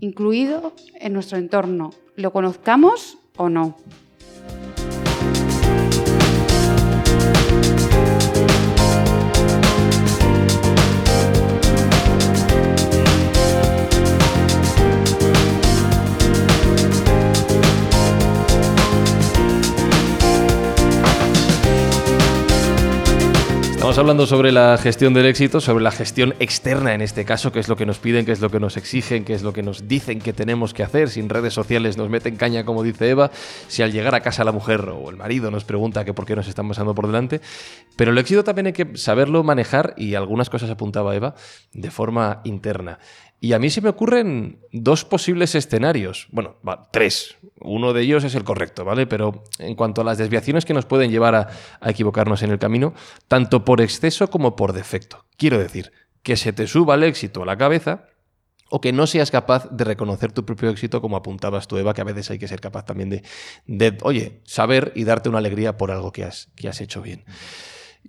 incluido 0.00 0.74
en 0.94 1.12
nuestro 1.12 1.38
entorno, 1.38 1.90
lo 2.14 2.32
conozcamos 2.32 3.18
o 3.36 3.48
no. 3.48 3.76
Estamos 23.98 24.10
hablando 24.10 24.26
sobre 24.28 24.52
la 24.52 24.78
gestión 24.78 25.12
del 25.12 25.26
éxito, 25.26 25.60
sobre 25.60 25.82
la 25.82 25.90
gestión 25.90 26.32
externa 26.38 26.94
en 26.94 27.00
este 27.00 27.24
caso, 27.24 27.50
que 27.50 27.58
es 27.58 27.68
lo 27.68 27.74
que 27.74 27.84
nos 27.84 27.98
piden, 27.98 28.24
que 28.24 28.30
es 28.30 28.40
lo 28.40 28.48
que 28.48 28.60
nos 28.60 28.76
exigen, 28.76 29.24
que 29.24 29.34
es 29.34 29.42
lo 29.42 29.52
que 29.52 29.64
nos 29.64 29.88
dicen 29.88 30.20
que 30.20 30.32
tenemos 30.32 30.72
que 30.72 30.84
hacer. 30.84 31.10
Sin 31.10 31.28
redes 31.28 31.52
sociales 31.52 31.96
nos 31.96 32.08
meten 32.08 32.36
caña, 32.36 32.64
como 32.64 32.84
dice 32.84 33.10
Eva. 33.10 33.32
Si 33.66 33.82
al 33.82 33.90
llegar 33.90 34.14
a 34.14 34.20
casa 34.20 34.44
la 34.44 34.52
mujer 34.52 34.88
o 34.88 35.10
el 35.10 35.16
marido 35.16 35.50
nos 35.50 35.64
pregunta 35.64 36.04
que 36.04 36.14
por 36.14 36.26
qué 36.26 36.36
nos 36.36 36.46
están 36.46 36.68
pasando 36.68 36.94
por 36.94 37.08
delante. 37.08 37.40
Pero 37.96 38.12
el 38.12 38.18
éxito 38.18 38.44
también 38.44 38.66
hay 38.66 38.72
que 38.72 38.96
saberlo 38.96 39.42
manejar 39.42 39.94
y 39.96 40.14
algunas 40.14 40.48
cosas 40.48 40.70
apuntaba 40.70 41.16
Eva 41.16 41.34
de 41.72 41.90
forma 41.90 42.40
interna. 42.44 43.00
Y 43.40 43.52
a 43.52 43.58
mí 43.58 43.70
se 43.70 43.80
me 43.80 43.88
ocurren 43.88 44.58
dos 44.72 45.04
posibles 45.04 45.54
escenarios. 45.54 46.26
Bueno, 46.32 46.56
tres. 46.90 47.36
Uno 47.60 47.92
de 47.92 48.02
ellos 48.02 48.24
es 48.24 48.34
el 48.34 48.42
correcto, 48.42 48.84
¿vale? 48.84 49.06
Pero 49.06 49.44
en 49.58 49.76
cuanto 49.76 50.00
a 50.00 50.04
las 50.04 50.18
desviaciones 50.18 50.64
que 50.64 50.74
nos 50.74 50.86
pueden 50.86 51.10
llevar 51.10 51.34
a, 51.34 51.48
equivocarnos 51.88 52.42
en 52.42 52.50
el 52.50 52.58
camino, 52.58 52.94
tanto 53.28 53.64
por 53.64 53.80
exceso 53.80 54.28
como 54.28 54.56
por 54.56 54.72
defecto. 54.72 55.24
Quiero 55.36 55.58
decir, 55.58 55.92
que 56.22 56.36
se 56.36 56.52
te 56.52 56.66
suba 56.66 56.96
el 56.96 57.04
éxito 57.04 57.42
a 57.42 57.46
la 57.46 57.56
cabeza 57.56 58.06
o 58.70 58.80
que 58.80 58.92
no 58.92 59.06
seas 59.06 59.30
capaz 59.30 59.68
de 59.70 59.84
reconocer 59.84 60.32
tu 60.32 60.44
propio 60.44 60.68
éxito, 60.68 61.00
como 61.00 61.16
apuntabas 61.16 61.68
tú, 61.68 61.78
Eva, 61.78 61.94
que 61.94 62.00
a 62.00 62.04
veces 62.04 62.30
hay 62.30 62.38
que 62.38 62.48
ser 62.48 62.60
capaz 62.60 62.84
también 62.84 63.08
de, 63.08 63.22
de 63.66 63.96
oye, 64.02 64.40
saber 64.44 64.92
y 64.94 65.04
darte 65.04 65.28
una 65.28 65.38
alegría 65.38 65.76
por 65.76 65.90
algo 65.90 66.12
que 66.12 66.24
has, 66.24 66.48
que 66.56 66.68
has 66.68 66.80
hecho 66.80 67.00
bien. 67.00 67.24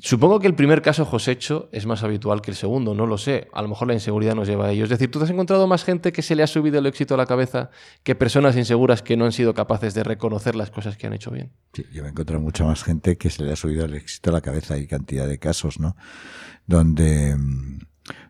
Supongo 0.02 0.40
que 0.40 0.48
el 0.48 0.56
primer 0.56 0.82
caso, 0.82 1.04
Josécho, 1.04 1.68
es 1.74 1.86
más 1.86 2.04
habitual 2.04 2.42
que 2.42 2.52
el 2.52 2.58
segundo, 2.58 2.94
no 2.94 3.06
lo 3.06 3.18
sé. 3.18 3.50
A 3.52 3.62
lo 3.62 3.68
mejor 3.68 3.88
la 3.90 3.94
inseguridad 3.94 4.34
nos 4.34 4.48
lleva 4.48 4.68
a 4.68 4.72
ello. 4.72 4.86
Es 4.86 4.90
decir, 4.90 5.12
¿tú 5.12 5.20
te 5.20 5.26
has 5.26 5.32
encontrado 5.32 5.68
más 5.68 5.84
gente 5.84 6.14
que 6.14 6.22
se 6.22 6.36
le 6.36 6.44
ha 6.44 6.48
subido 6.48 6.80
el 6.80 6.86
éxito 6.86 7.16
a 7.16 7.18
la 7.18 7.26
cabeza 7.26 7.70
que 8.04 8.16
personas 8.16 8.56
inseguras 8.56 9.02
que 9.02 9.18
no 9.18 9.26
han 9.26 9.34
sido 9.34 9.54
capaces 9.54 9.94
de 9.94 10.04
reconocer 10.04 10.56
las 10.56 10.72
cosas 10.72 10.96
que 10.96 11.08
han 11.08 11.14
hecho 11.14 11.32
bien? 11.32 11.52
Sí, 11.74 11.84
yo 11.92 12.02
me 12.04 12.10
he 12.10 12.12
encontrado 12.12 12.42
mucha 12.42 12.64
más 12.64 12.84
gente 12.84 13.18
que 13.18 13.30
se 13.30 13.44
le 13.44 13.52
ha 13.52 13.56
subido 13.58 13.84
el 13.86 13.94
éxito 13.94 14.30
a 14.30 14.34
la 14.34 14.42
cabeza. 14.42 14.76
Hay 14.76 14.88
cantidad 14.88 15.28
de 15.28 15.38
casos, 15.38 15.80
¿no? 15.80 15.98
Donde. 16.66 17.36
mm, 17.36 17.80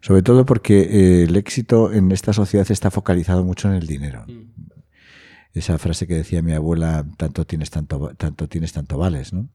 Sobre 0.01 0.23
todo 0.23 0.45
porque 0.45 0.79
eh, 0.81 1.23
el 1.23 1.35
éxito 1.35 1.93
en 1.93 2.11
esta 2.11 2.33
sociedad 2.33 2.65
está 2.71 2.89
focalizado 2.89 3.43
mucho 3.43 3.67
en 3.67 3.75
el 3.75 3.85
dinero. 3.85 4.25
Esa 5.53 5.77
frase 5.77 6.07
que 6.07 6.15
decía 6.15 6.41
mi 6.41 6.53
abuela, 6.53 7.05
tanto 7.17 7.45
tienes, 7.45 7.69
tanto, 7.69 8.13
tanto 8.17 8.47
tienes, 8.47 8.73
tanto 8.73 8.97
vales, 8.97 9.33
¿no? 9.33 9.49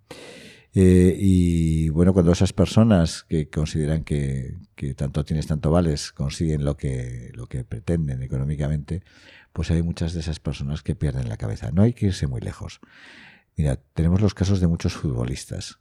Eh, 0.77 1.17
y 1.17 1.89
bueno, 1.91 2.13
cuando 2.13 2.33
esas 2.33 2.53
personas 2.53 3.23
que 3.23 3.49
consideran 3.49 4.03
que, 4.03 4.57
tanto 4.97 5.25
tienes, 5.25 5.47
tanto 5.47 5.71
vales, 5.71 6.11
consiguen 6.11 6.65
lo 6.65 6.77
que, 6.77 7.31
lo 7.35 7.47
que 7.47 7.65
pretenden 7.65 8.23
económicamente, 8.23 9.05
pues 9.53 9.71
hay 9.71 9.83
muchas 9.83 10.15
de 10.15 10.21
esas 10.21 10.41
personas 10.41 10.83
que 10.83 10.97
pierden 10.97 11.29
la 11.29 11.37
cabeza. 11.37 11.71
No 11.71 11.83
hay 11.83 11.93
que 11.93 12.07
irse 12.07 12.27
muy 12.27 12.41
lejos. 12.41 12.81
Mira, 13.57 13.77
tenemos 13.95 14.21
los 14.21 14.35
casos 14.35 14.59
de 14.61 14.67
muchos 14.67 14.95
futbolistas 14.95 15.79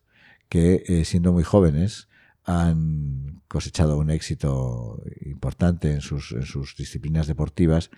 que, 0.47 0.83
eh, 0.87 1.05
siendo 1.05 1.33
muy 1.33 1.43
jóvenes, 1.43 2.07
han 2.45 3.41
cosechado 3.47 3.97
un 3.97 4.11
éxito 4.11 5.01
importante 5.21 5.91
en 5.91 6.01
sus, 6.01 6.33
en 6.33 6.43
sus 6.43 6.75
disciplinas 6.75 7.25
deportivas, 7.25 7.89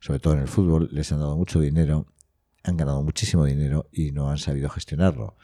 sobre 0.00 0.18
todo 0.18 0.34
en 0.34 0.40
el 0.40 0.48
fútbol, 0.48 0.90
les 0.92 1.12
han 1.12 1.20
dado 1.20 1.36
mucho 1.36 1.60
dinero, 1.60 2.06
han 2.62 2.76
ganado 2.76 3.02
muchísimo 3.02 3.46
dinero 3.46 3.88
y 3.90 4.12
no 4.12 4.30
han 4.30 4.38
sabido 4.38 4.68
gestionarlo 4.68 5.36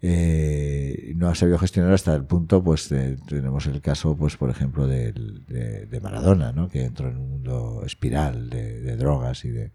eh, 0.00 1.12
no 1.16 1.28
ha 1.28 1.34
sabido 1.34 1.58
gestionar 1.58 1.92
hasta 1.92 2.14
el 2.14 2.24
punto, 2.24 2.62
pues 2.62 2.88
tenemos 2.88 3.66
el 3.66 3.80
caso, 3.80 4.16
pues 4.16 4.36
por 4.36 4.48
ejemplo, 4.48 4.86
de, 4.86 5.12
de, 5.12 5.86
de, 5.86 6.00
Maradona, 6.00 6.54
que 6.70 6.84
entró 6.84 7.08
en 7.08 7.16
un 7.16 7.30
mundo 7.30 7.82
espiral 7.84 8.48
de, 8.48 8.80
de, 8.80 8.96
drogas 8.96 9.44
y, 9.44 9.50
de, 9.50 9.72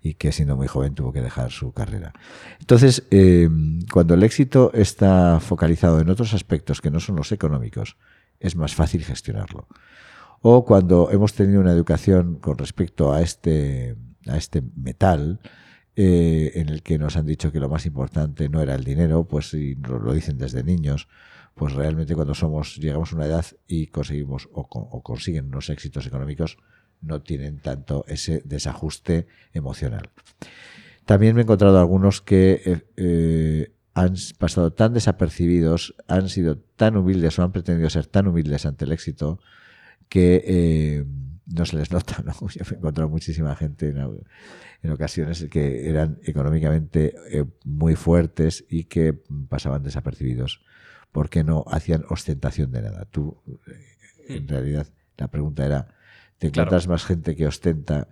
y 0.00 0.14
que 0.14 0.30
siendo 0.30 0.56
muy 0.56 0.68
joven 0.68 0.94
tuvo 0.94 1.12
que 1.12 1.20
dejar 1.20 1.50
su 1.50 1.72
carrera. 1.72 2.12
Entonces, 2.60 3.02
eh, 3.10 3.48
cuando 3.92 4.14
el 4.14 4.22
éxito 4.22 4.70
está 4.74 5.40
focalizado 5.40 6.00
en 6.00 6.08
otros 6.08 6.34
aspectos 6.34 6.80
que 6.80 6.92
no 6.92 7.00
son 7.00 7.16
los 7.16 7.32
económicos, 7.32 7.96
es 8.38 8.54
más 8.54 8.74
fácil 8.74 9.04
gestionarlo. 9.04 9.66
O 10.40 10.64
cuando 10.64 11.10
hemos 11.10 11.34
tenido 11.34 11.60
una 11.60 11.72
educación 11.72 12.36
con 12.36 12.58
respecto 12.58 13.12
a 13.12 13.22
este, 13.22 13.96
a 14.28 14.36
este 14.36 14.62
metal, 14.76 15.40
eh, 15.96 16.50
en 16.56 16.70
el 16.70 16.82
que 16.82 16.98
nos 16.98 17.16
han 17.16 17.26
dicho 17.26 17.52
que 17.52 17.60
lo 17.60 17.68
más 17.68 17.86
importante 17.86 18.48
no 18.48 18.60
era 18.60 18.74
el 18.74 18.82
dinero, 18.82 19.28
pues 19.28 19.50
si 19.50 19.76
lo, 19.76 20.12
dicen 20.12 20.38
desde 20.38 20.64
niños, 20.64 21.06
pues 21.54 21.72
realmente 21.72 22.16
cuando 22.16 22.34
somos 22.34 22.76
llegamos 22.78 23.12
a 23.12 23.16
una 23.16 23.26
edad 23.26 23.46
y 23.68 23.86
conseguimos 23.86 24.48
o, 24.52 25.02
consiguen 25.02 25.46
unos 25.46 25.70
éxitos 25.70 26.04
económicos, 26.06 26.56
no 27.00 27.22
tienen 27.22 27.58
tanto 27.60 28.04
ese 28.08 28.42
desajuste 28.44 29.28
emocional. 29.52 30.10
También 31.04 31.36
me 31.36 31.42
he 31.42 31.44
encontrado 31.44 31.78
algunos 31.78 32.20
que 32.20 32.60
eh, 32.64 32.86
eh, 32.96 33.72
han 33.92 34.14
pasado 34.38 34.72
tan 34.72 34.94
desapercibidos, 34.94 35.94
han 36.08 36.28
sido 36.28 36.58
tan 36.58 36.96
humildes 36.96 37.38
o 37.38 37.44
han 37.44 37.52
pretendido 37.52 37.88
ser 37.88 38.06
tan 38.06 38.26
humildes 38.26 38.66
ante 38.66 38.84
el 38.84 38.90
éxito 38.90 39.38
que 40.08 41.04
no 41.46 41.64
se 41.66 41.76
les 41.76 41.90
nota. 41.90 42.22
¿no? 42.24 42.32
Yo 42.48 42.62
he 42.70 42.74
encontrado 42.74 43.08
muchísima 43.08 43.54
gente 43.56 43.88
en, 43.88 43.98
en 44.82 44.90
ocasiones 44.90 45.46
que 45.50 45.88
eran 45.88 46.18
económicamente 46.24 47.14
eh, 47.30 47.44
muy 47.64 47.96
fuertes 47.96 48.64
y 48.68 48.84
que 48.84 49.14
pasaban 49.48 49.82
desapercibidos 49.82 50.60
porque 51.12 51.44
no 51.44 51.64
hacían 51.68 52.04
ostentación 52.08 52.72
de 52.72 52.82
nada. 52.82 53.04
Tú, 53.04 53.40
eh, 53.66 54.36
en 54.36 54.48
realidad, 54.48 54.88
la 55.16 55.28
pregunta 55.28 55.64
era, 55.64 55.94
¿te 56.38 56.48
encuentras 56.48 56.84
claro. 56.84 56.94
más 56.94 57.04
gente 57.04 57.36
que 57.36 57.46
ostenta? 57.46 58.08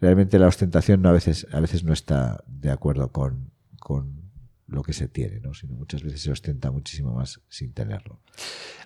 Realmente 0.00 0.38
la 0.38 0.46
ostentación 0.46 1.02
no, 1.02 1.10
a, 1.10 1.12
veces, 1.12 1.46
a 1.52 1.60
veces 1.60 1.84
no 1.84 1.92
está 1.92 2.42
de 2.46 2.70
acuerdo 2.70 3.12
con, 3.12 3.50
con 3.78 4.25
lo 4.66 4.82
que 4.82 4.92
se 4.92 5.08
tiene, 5.08 5.40
¿no? 5.40 5.54
sino 5.54 5.74
muchas 5.74 6.02
veces 6.02 6.22
se 6.22 6.30
ostenta 6.30 6.70
muchísimo 6.70 7.14
más 7.14 7.40
sin 7.48 7.72
tenerlo. 7.72 8.20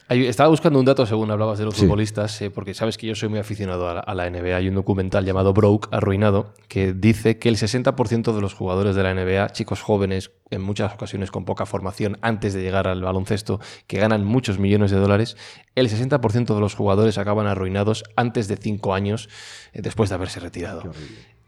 Estaba 0.09 0.49
buscando 0.49 0.81
un 0.81 0.85
dato 0.85 1.07
según 1.07 1.31
hablabas 1.31 1.61
de 1.61 1.65
los 1.65 1.75
sí. 1.75 1.83
futbolistas, 1.83 2.43
eh, 2.43 2.51
porque 2.51 2.75
sabes 2.75 2.99
que 2.99 3.07
yo 3.07 3.15
soy 3.15 3.29
muy 3.29 3.39
aficionado 3.39 3.89
a 3.89 3.95
la, 3.95 4.01
a 4.01 4.15
la, 4.17 4.29
NBA. 4.29 4.57
Hay 4.57 4.69
un 4.69 4.75
documental 4.75 5.25
llamado 5.25 5.55
Broke, 5.55 5.89
Arruinado, 5.93 6.53
que 6.67 6.93
dice 6.93 7.39
que 7.39 7.49
el 7.49 7.57
60% 7.57 8.35
de 8.35 8.41
los 8.41 8.53
jugadores 8.53 8.97
de 8.97 9.05
la 9.05 9.15
NBA, 9.15 9.51
chicos 9.51 9.83
jóvenes, 9.83 10.33
en 10.51 10.63
muchas 10.63 10.93
ocasiones 10.93 11.31
con 11.31 11.45
poca 11.45 11.65
formación 11.65 12.19
antes 12.23 12.55
de 12.55 12.63
llegar 12.63 12.89
al 12.89 13.03
baloncesto, 13.03 13.61
que 13.87 13.99
ganan 13.99 14.25
muchos 14.25 14.59
millones 14.59 14.91
de 14.91 14.97
dólares, 14.99 15.37
el 15.77 15.89
60% 15.89 16.55
de 16.55 16.61
los 16.61 16.75
jugadores 16.75 17.17
acaban 17.17 17.47
arruinados 17.47 18.03
antes 18.17 18.49
de 18.49 18.57
5 18.57 18.93
años 18.95 19.29
eh, 19.73 19.81
después 19.81 20.11
de 20.11 20.17
haberse 20.17 20.41
retirado 20.41 20.93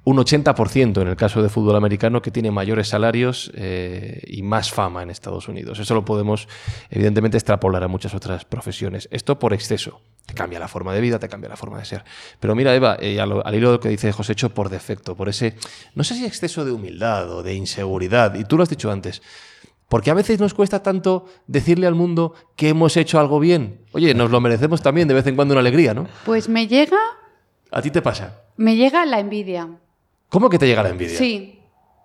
un 0.04 0.16
80% 0.16 1.00
en 1.00 1.08
el 1.08 1.16
caso 1.16 1.42
de 1.42 1.48
fútbol 1.48 1.76
americano 1.76 2.22
que 2.22 2.30
tiene 2.30 2.50
mayores 2.50 2.88
salarios 2.88 3.52
eh, 3.54 4.20
y 4.26 4.42
más 4.42 4.72
fama 4.72 5.02
en 5.02 5.10
Estados 5.10 5.48
Unidos. 5.48 5.78
Eso 5.78 5.94
lo 5.94 6.04
podemos, 6.04 6.48
evidentemente, 6.90 7.36
extrapolar 7.36 7.84
a 7.84 7.88
muchas 7.88 8.14
otras 8.14 8.44
profesiones. 8.44 9.08
Esto 9.12 9.38
por 9.38 9.52
exceso. 9.52 10.00
Te 10.26 10.34
cambia 10.34 10.58
la 10.58 10.68
forma 10.68 10.92
de 10.92 11.00
vida, 11.00 11.18
te 11.18 11.28
cambia 11.28 11.48
la 11.48 11.56
forma 11.56 11.78
de 11.78 11.84
ser. 11.84 12.04
Pero 12.40 12.54
mira, 12.54 12.74
Eva, 12.74 12.96
eh, 13.00 13.20
al, 13.20 13.42
al, 13.44 13.54
hilo 13.54 13.68
de 13.68 13.76
lo 13.76 13.80
que 13.80 13.88
dice 13.88 14.12
José 14.12 14.32
Hecho, 14.32 14.54
por 14.54 14.68
defecto, 14.68 15.16
por 15.16 15.28
ese, 15.28 15.54
no 15.94 16.04
sé 16.04 16.14
si 16.14 16.24
exceso 16.24 16.64
de 16.64 16.72
humildad 16.72 17.30
o 17.30 17.42
de 17.42 17.54
inseguridad, 17.54 18.34
y 18.34 18.44
tú 18.44 18.56
lo 18.56 18.62
has 18.62 18.70
dicho 18.70 18.90
antes, 18.90 19.22
porque 19.88 20.10
a 20.10 20.14
veces 20.14 20.40
nos 20.40 20.54
cuesta 20.54 20.82
tanto 20.82 21.26
decirle 21.46 21.86
al 21.86 21.94
mundo 21.94 22.34
que 22.56 22.70
hemos 22.70 22.96
hecho 22.96 23.20
algo 23.20 23.38
bien. 23.38 23.80
Oye, 23.92 24.14
nos 24.14 24.30
lo 24.30 24.40
merecemos 24.40 24.80
también 24.80 25.06
de 25.06 25.14
vez 25.14 25.26
en 25.26 25.36
cuando 25.36 25.52
una 25.52 25.60
alegría, 25.60 25.92
¿no? 25.92 26.06
Pues 26.24 26.48
me 26.48 26.66
llega... 26.66 26.96
¿A 27.70 27.82
ti 27.82 27.90
te 27.90 28.00
pasa? 28.00 28.42
Me 28.56 28.76
llega 28.76 29.04
la 29.04 29.20
envidia. 29.20 29.68
¿Cómo 30.32 30.48
que 30.48 30.58
te 30.58 30.66
llega 30.66 30.82
la 30.82 30.88
envidia? 30.88 31.18
Sí, 31.18 31.60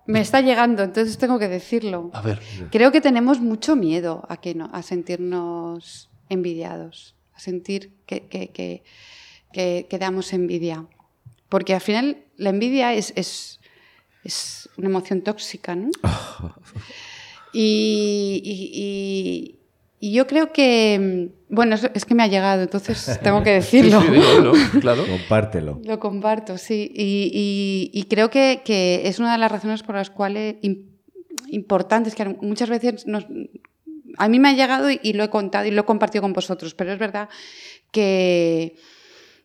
me 0.05 0.19
está 0.19 0.41
llegando, 0.41 0.83
entonces 0.83 1.17
tengo 1.17 1.39
que 1.39 1.47
decirlo. 1.47 2.11
A 2.13 2.21
ver. 2.21 2.41
Creo 2.71 2.91
que 2.91 2.99
tenemos 2.99 3.39
mucho 3.39 3.77
miedo 3.77 4.25
a, 4.27 4.35
que 4.35 4.53
no, 4.53 4.69
a 4.73 4.81
sentirnos 4.81 6.09
envidiados, 6.27 7.15
a 7.33 7.39
sentir 7.39 7.93
que, 8.05 8.27
que, 8.27 8.49
que, 8.49 8.83
que, 9.53 9.87
que 9.89 9.97
damos 9.97 10.33
envidia. 10.33 10.85
Porque 11.47 11.73
al 11.73 11.79
final 11.79 12.25
la 12.35 12.49
envidia 12.49 12.93
es, 12.93 13.13
es, 13.15 13.61
es 14.25 14.69
una 14.75 14.89
emoción 14.89 15.21
tóxica, 15.21 15.77
¿no? 15.77 15.89
y, 17.53 18.41
y, 18.43 18.69
y, 18.73 19.59
yo 19.99 20.27
creo 20.27 20.51
que, 20.53 21.31
bueno, 21.49 21.75
es, 21.75 22.05
que 22.05 22.15
me 22.15 22.23
ha 22.23 22.27
llegado, 22.27 22.63
entonces 22.63 23.19
tengo 23.23 23.43
que 23.43 23.51
decirlo. 23.51 24.01
sí, 24.01 24.07
sí, 24.71 24.79
claro. 24.79 25.05
Compártelo. 25.07 25.81
Lo 25.83 25.99
comparto, 25.99 26.57
sí. 26.57 26.91
Y, 26.93 27.31
y, 27.33 27.99
y 27.99 28.03
creo 28.03 28.29
que, 28.29 28.61
que, 28.63 29.07
es 29.07 29.19
una 29.19 29.31
de 29.31 29.39
las 29.39 29.51
razones 29.51 29.83
por 29.83 29.95
las 29.95 30.09
cuales 30.09 30.55
importantes, 31.49 32.15
que 32.15 32.25
muchas 32.41 32.69
veces 32.69 33.07
nos, 33.07 33.25
a 34.17 34.27
mí 34.27 34.39
me 34.39 34.49
ha 34.49 34.53
llegado 34.53 34.89
y, 34.89 35.13
lo 35.13 35.23
he 35.23 35.29
contado 35.29 35.65
y 35.65 35.71
lo 35.71 35.81
he 35.81 35.85
compartido 35.85 36.21
con 36.21 36.33
vosotros, 36.33 36.73
pero 36.73 36.91
es 36.91 36.99
verdad 36.99 37.29
que 37.91 38.75
mm, 38.75 38.79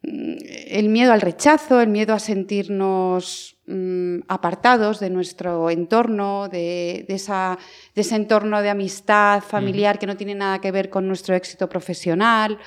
el 0.02 0.88
miedo 0.88 1.12
al 1.12 1.20
rechazo, 1.20 1.80
el 1.80 1.88
miedo 1.88 2.14
a 2.14 2.18
sentirnos 2.18 3.56
mm, 3.66 4.20
apartados 4.28 4.98
de 4.98 5.10
nuestro 5.10 5.70
entorno, 5.70 6.48
de, 6.48 7.04
esa, 7.08 7.58
ese 7.94 8.16
entorno 8.16 8.62
de 8.62 8.70
amistad 8.70 9.42
familiar 9.42 9.98
que 9.98 10.06
no 10.06 10.16
tiene 10.16 10.34
nada 10.34 10.60
que 10.60 10.72
ver 10.72 10.90
con 10.90 11.06
nuestro 11.06 11.34
éxito 11.34 11.68
profesional, 11.68 12.58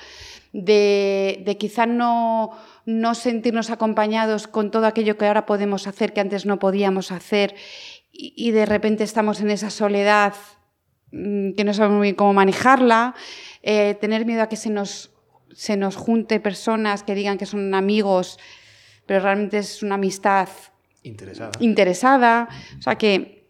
de, 0.52 1.42
de 1.44 1.58
quizá 1.58 1.84
no, 1.84 2.52
no 2.86 3.14
sentirnos 3.14 3.70
acompañados 3.70 4.46
con 4.46 4.70
todo 4.70 4.86
aquello 4.86 5.18
que 5.18 5.26
ahora 5.26 5.44
podemos 5.44 5.86
hacer, 5.86 6.14
que 6.14 6.20
antes 6.20 6.46
no 6.46 6.58
podíamos 6.58 7.12
hacer, 7.12 7.54
y, 8.18 8.50
de 8.50 8.64
repente 8.64 9.04
estamos 9.04 9.40
en 9.40 9.50
esa 9.50 9.68
soledad 9.68 10.34
mm, 11.12 11.52
que 11.52 11.64
no 11.64 11.74
sabemos 11.74 11.98
muy 11.98 12.06
bien 12.06 12.14
cómo 12.14 12.32
manejarla, 12.32 13.14
eh, 13.62 13.94
tener 14.00 14.24
miedo 14.24 14.42
a 14.42 14.48
que 14.48 14.56
se 14.56 14.70
nos, 14.70 15.10
se 15.56 15.78
nos 15.78 15.96
junte 15.96 16.38
personas 16.38 17.02
que 17.02 17.14
digan 17.14 17.38
que 17.38 17.46
son 17.46 17.74
amigos, 17.74 18.38
pero 19.06 19.20
realmente 19.20 19.58
es 19.58 19.82
una 19.82 19.94
amistad 19.94 20.48
interesada. 21.02 21.52
interesada. 21.60 22.48
O 22.78 22.82
sea 22.82 22.96
que, 22.96 23.48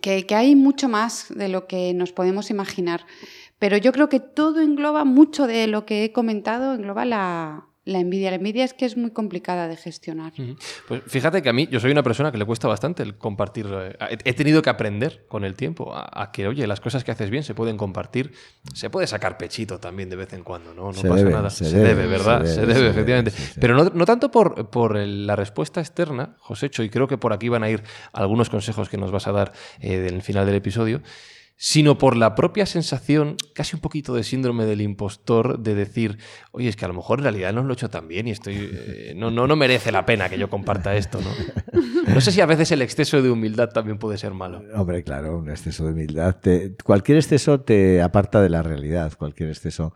que, 0.00 0.26
que 0.26 0.34
hay 0.34 0.56
mucho 0.56 0.88
más 0.88 1.26
de 1.28 1.48
lo 1.48 1.68
que 1.68 1.94
nos 1.94 2.12
podemos 2.12 2.50
imaginar. 2.50 3.06
Pero 3.60 3.76
yo 3.76 3.92
creo 3.92 4.08
que 4.08 4.18
todo 4.18 4.60
engloba, 4.60 5.04
mucho 5.04 5.46
de 5.46 5.68
lo 5.68 5.86
que 5.86 6.02
he 6.02 6.12
comentado, 6.12 6.74
engloba 6.74 7.04
la, 7.04 7.68
la 7.84 7.98
envidia. 7.98 8.30
La 8.30 8.36
envidia 8.36 8.64
es 8.64 8.72
que 8.72 8.86
es 8.86 8.96
muy 8.96 9.10
complicada 9.10 9.68
de 9.68 9.76
gestionar. 9.76 10.32
Pues 10.88 11.02
fíjate 11.06 11.42
que 11.42 11.48
a 11.48 11.52
mí, 11.52 11.68
yo 11.70 11.80
soy 11.80 11.90
una 11.90 12.02
persona 12.02 12.32
que 12.32 12.38
le 12.38 12.44
cuesta 12.44 12.66
bastante 12.66 13.02
el 13.02 13.16
compartir. 13.16 13.66
Eh, 13.70 14.18
he 14.24 14.32
tenido 14.32 14.62
que 14.62 14.70
aprender 14.70 15.26
con 15.28 15.44
el 15.44 15.54
tiempo 15.54 15.92
a, 15.94 16.30
que, 16.32 16.48
oye, 16.48 16.66
las 16.66 16.80
cosas 16.80 17.04
que 17.04 17.10
haces 17.10 17.30
bien 17.30 17.42
se 17.42 17.54
pueden 17.54 17.76
compartir. 17.76 18.32
Se 18.72 18.90
puede 18.90 19.06
sacar 19.06 19.36
pechito 19.36 19.78
también 19.78 20.08
de 20.08 20.16
vez 20.16 20.32
en 20.32 20.42
cuando, 20.42 20.74
¿no? 20.74 20.92
No 20.92 21.02
pasa 21.02 21.24
nada. 21.24 21.50
Se, 21.50 21.70
debe, 21.76 22.06
¿verdad? 22.06 22.44
Se 22.46 22.64
debe, 22.64 22.88
efectivamente. 22.88 23.32
Pero 23.60 23.90
no, 23.90 24.04
tanto 24.06 24.30
por, 24.30 24.70
por 24.70 24.96
la 24.96 25.36
respuesta 25.36 25.80
externa, 25.80 26.36
Josécho, 26.40 26.82
y 26.82 26.88
creo 26.88 27.06
que 27.06 27.18
por 27.18 27.32
aquí 27.32 27.48
van 27.48 27.64
a 27.64 27.70
ir 27.70 27.82
algunos 28.12 28.48
consejos 28.48 28.88
que 28.88 28.96
nos 28.96 29.10
vas 29.10 29.26
a 29.26 29.32
dar 29.32 29.52
eh, 29.80 29.98
del 29.98 30.22
final 30.22 30.46
del 30.46 30.54
episodio 30.54 31.02
sino 31.56 31.98
por 31.98 32.16
la 32.16 32.34
propia 32.34 32.66
sensación, 32.66 33.36
casi 33.54 33.76
un 33.76 33.80
poquito 33.80 34.14
de 34.14 34.24
síndrome 34.24 34.66
del 34.66 34.80
impostor, 34.80 35.60
de 35.60 35.74
decir, 35.74 36.18
oye, 36.50 36.68
es 36.68 36.76
que 36.76 36.84
a 36.84 36.88
lo 36.88 36.94
mejor 36.94 37.20
en 37.20 37.24
realidad 37.24 37.52
no 37.52 37.62
lo 37.62 37.70
he 37.70 37.74
hecho 37.74 37.90
tan 37.90 38.08
bien 38.08 38.26
y 38.26 38.32
estoy, 38.32 38.56
eh, 38.72 39.14
no, 39.16 39.30
no, 39.30 39.46
no 39.46 39.54
merece 39.54 39.92
la 39.92 40.04
pena 40.04 40.28
que 40.28 40.36
yo 40.36 40.50
comparta 40.50 40.96
esto, 40.96 41.20
¿no? 41.20 41.30
No 42.12 42.20
sé 42.20 42.32
si 42.32 42.40
a 42.40 42.46
veces 42.46 42.70
el 42.72 42.82
exceso 42.82 43.22
de 43.22 43.30
humildad 43.30 43.70
también 43.70 43.98
puede 43.98 44.18
ser 44.18 44.34
malo. 44.34 44.62
Hombre, 44.74 45.02
claro, 45.04 45.38
un 45.38 45.48
exceso 45.48 45.86
de 45.86 45.92
humildad. 45.92 46.36
cualquier 46.84 47.18
exceso 47.18 47.60
te 47.60 48.02
aparta 48.02 48.42
de 48.42 48.50
la 48.50 48.62
realidad, 48.62 49.12
cualquier 49.16 49.48
exceso. 49.48 49.94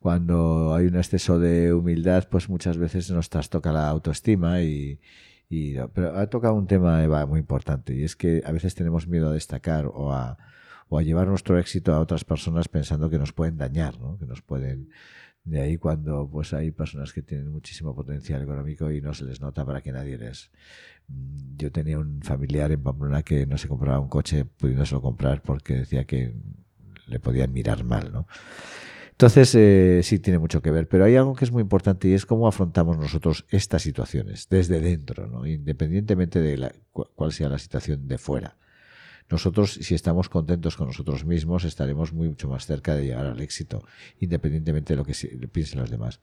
Cuando 0.00 0.74
hay 0.74 0.86
un 0.86 0.96
exceso 0.96 1.38
de 1.38 1.72
humildad, 1.72 2.28
pues 2.30 2.48
muchas 2.48 2.76
veces 2.78 3.10
nos 3.10 3.30
trastoca 3.30 3.72
la 3.72 3.88
autoestima 3.88 4.60
y, 4.60 5.00
pero 5.94 6.16
ha 6.16 6.26
tocado 6.26 6.54
un 6.54 6.66
tema, 6.66 7.02
Eva, 7.02 7.24
muy 7.26 7.40
importante, 7.40 7.94
y 7.94 8.04
es 8.04 8.16
que 8.16 8.42
a 8.44 8.52
veces 8.52 8.74
tenemos 8.74 9.06
miedo 9.06 9.30
a 9.30 9.32
destacar 9.32 9.86
o 9.86 10.12
a 10.12 10.36
o 10.88 10.98
a 10.98 11.02
llevar 11.02 11.26
nuestro 11.26 11.58
éxito 11.58 11.92
a 11.92 12.00
otras 12.00 12.24
personas 12.24 12.68
pensando 12.68 13.10
que 13.10 13.18
nos 13.18 13.32
pueden 13.32 13.56
dañar, 13.58 13.98
¿no? 14.00 14.18
que 14.18 14.26
nos 14.26 14.42
pueden... 14.42 14.90
De 15.44 15.60
ahí 15.60 15.76
cuando 15.76 16.28
pues 16.28 16.52
hay 16.54 16.72
personas 16.72 17.12
que 17.12 17.22
tienen 17.22 17.52
muchísimo 17.52 17.94
potencial 17.94 18.42
económico 18.42 18.90
y 18.90 19.00
no 19.00 19.14
se 19.14 19.24
les 19.24 19.40
nota 19.40 19.64
para 19.64 19.80
que 19.80 19.92
nadie 19.92 20.18
les... 20.18 20.50
Mm, 21.06 21.56
yo 21.56 21.70
tenía 21.70 21.98
un 22.00 22.20
familiar 22.22 22.72
en 22.72 22.82
Pamplona 22.82 23.22
que 23.22 23.46
no 23.46 23.56
se 23.56 23.68
compraba 23.68 24.00
un 24.00 24.08
coche 24.08 24.44
pudiéndoselo 24.44 25.00
comprar 25.00 25.42
porque 25.42 25.74
decía 25.74 26.04
que 26.04 26.34
le 27.06 27.20
podían 27.20 27.52
mirar 27.52 27.84
mal, 27.84 28.12
¿no? 28.12 28.26
Entonces, 29.12 29.54
eh, 29.54 30.00
sí 30.02 30.18
tiene 30.18 30.38
mucho 30.38 30.60
que 30.60 30.70
ver, 30.72 30.88
pero 30.88 31.04
hay 31.04 31.14
algo 31.16 31.34
que 31.34 31.44
es 31.44 31.52
muy 31.52 31.62
importante 31.62 32.08
y 32.08 32.12
es 32.12 32.26
cómo 32.26 32.48
afrontamos 32.48 32.98
nosotros 32.98 33.46
estas 33.48 33.82
situaciones 33.82 34.48
desde 34.50 34.80
dentro, 34.80 35.26
¿no? 35.28 35.46
independientemente 35.46 36.40
de 36.40 36.58
la, 36.58 36.72
cuál 36.90 37.32
sea 37.32 37.48
la 37.48 37.58
situación 37.58 38.08
de 38.08 38.18
fuera 38.18 38.58
nosotros, 39.28 39.78
si 39.82 39.94
estamos 39.94 40.28
contentos 40.28 40.76
con 40.76 40.86
nosotros 40.86 41.24
mismos, 41.24 41.64
estaremos 41.64 42.12
mucho 42.12 42.48
más 42.48 42.66
cerca 42.66 42.94
de 42.94 43.04
llegar 43.04 43.26
al 43.26 43.40
éxito, 43.40 43.82
independientemente 44.20 44.92
de 44.92 44.96
lo 44.98 45.04
que 45.04 45.14
piensen 45.48 45.80
los 45.80 45.90
demás. 45.90 46.20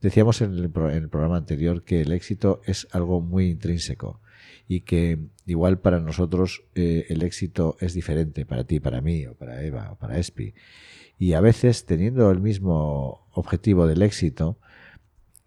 Decíamos 0.00 0.40
en 0.42 0.54
el, 0.54 0.70
programa 0.70 1.36
anterior 1.36 1.82
que 1.82 2.02
el 2.02 2.12
éxito 2.12 2.60
es 2.64 2.86
algo 2.92 3.20
muy 3.20 3.48
intrínseco 3.48 4.20
y 4.68 4.80
que 4.80 5.18
igual 5.46 5.80
para 5.80 6.00
nosotros 6.00 6.64
eh, 6.74 7.06
el 7.08 7.22
éxito 7.22 7.76
es 7.80 7.94
diferente 7.94 8.44
para 8.44 8.64
ti, 8.64 8.78
para 8.78 9.00
mí, 9.00 9.26
o 9.26 9.34
para 9.34 9.62
Eva, 9.64 9.90
o 9.92 9.96
para 9.96 10.18
Espi. 10.18 10.54
Y 11.18 11.32
a 11.32 11.40
veces, 11.40 11.86
teniendo 11.86 12.30
el 12.30 12.40
mismo 12.40 13.26
objetivo 13.32 13.86
del 13.86 14.02
éxito, 14.02 14.58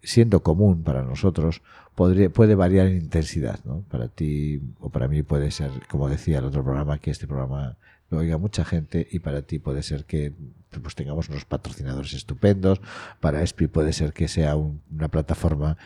siendo 0.02 0.42
común 0.42 0.82
para 0.82 1.02
nosotros, 1.02 1.62
puede 1.94 2.54
variar 2.54 2.86
en 2.86 2.96
intensidad. 2.96 3.60
¿no? 3.64 3.82
Para 3.90 4.08
ti 4.08 4.60
o 4.80 4.90
para 4.90 5.08
mí 5.08 5.22
puede 5.22 5.50
ser, 5.50 5.70
como 5.88 6.08
decía 6.08 6.38
el 6.38 6.44
otro 6.44 6.64
programa, 6.64 6.98
que 6.98 7.10
este 7.10 7.26
programa 7.26 7.76
lo 8.10 8.18
oiga 8.18 8.38
mucha 8.38 8.64
gente 8.64 9.06
y 9.10 9.20
para 9.20 9.42
ti 9.42 9.58
puede 9.58 9.82
ser 9.82 10.04
que 10.04 10.32
pues, 10.82 10.94
tengamos 10.94 11.28
unos 11.28 11.44
patrocinadores 11.44 12.12
estupendos, 12.12 12.80
para 13.20 13.42
ESPI 13.42 13.68
puede 13.68 13.92
ser 13.92 14.12
que 14.12 14.28
sea 14.28 14.56
una 14.56 15.08
plataforma 15.08 15.76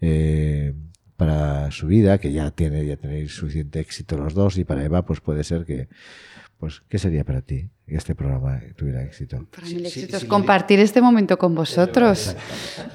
eh, 0.00 0.74
para 1.16 1.70
su 1.70 1.86
vida, 1.86 2.18
que 2.18 2.32
ya 2.32 2.50
tiene, 2.50 2.86
ya 2.86 2.96
tenéis 2.96 3.34
suficiente 3.34 3.80
éxito 3.80 4.16
los 4.16 4.34
dos, 4.34 4.56
y 4.56 4.64
para 4.64 4.84
Eva 4.84 5.04
pues 5.04 5.20
puede 5.20 5.44
ser 5.44 5.64
que 5.64 5.88
pues, 6.58 6.82
¿qué 6.88 6.98
sería 6.98 7.24
para 7.24 7.42
ti 7.42 7.68
que 7.86 7.96
este 7.96 8.14
programa 8.14 8.60
tuviera 8.76 9.02
éxito? 9.02 9.46
Para 9.50 9.66
mí 9.66 9.74
el 9.74 9.86
éxito 9.86 10.16
es 10.16 10.24
compartir 10.24 10.80
este 10.80 11.00
momento 11.00 11.36
con 11.36 11.54
vosotros. 11.54 12.36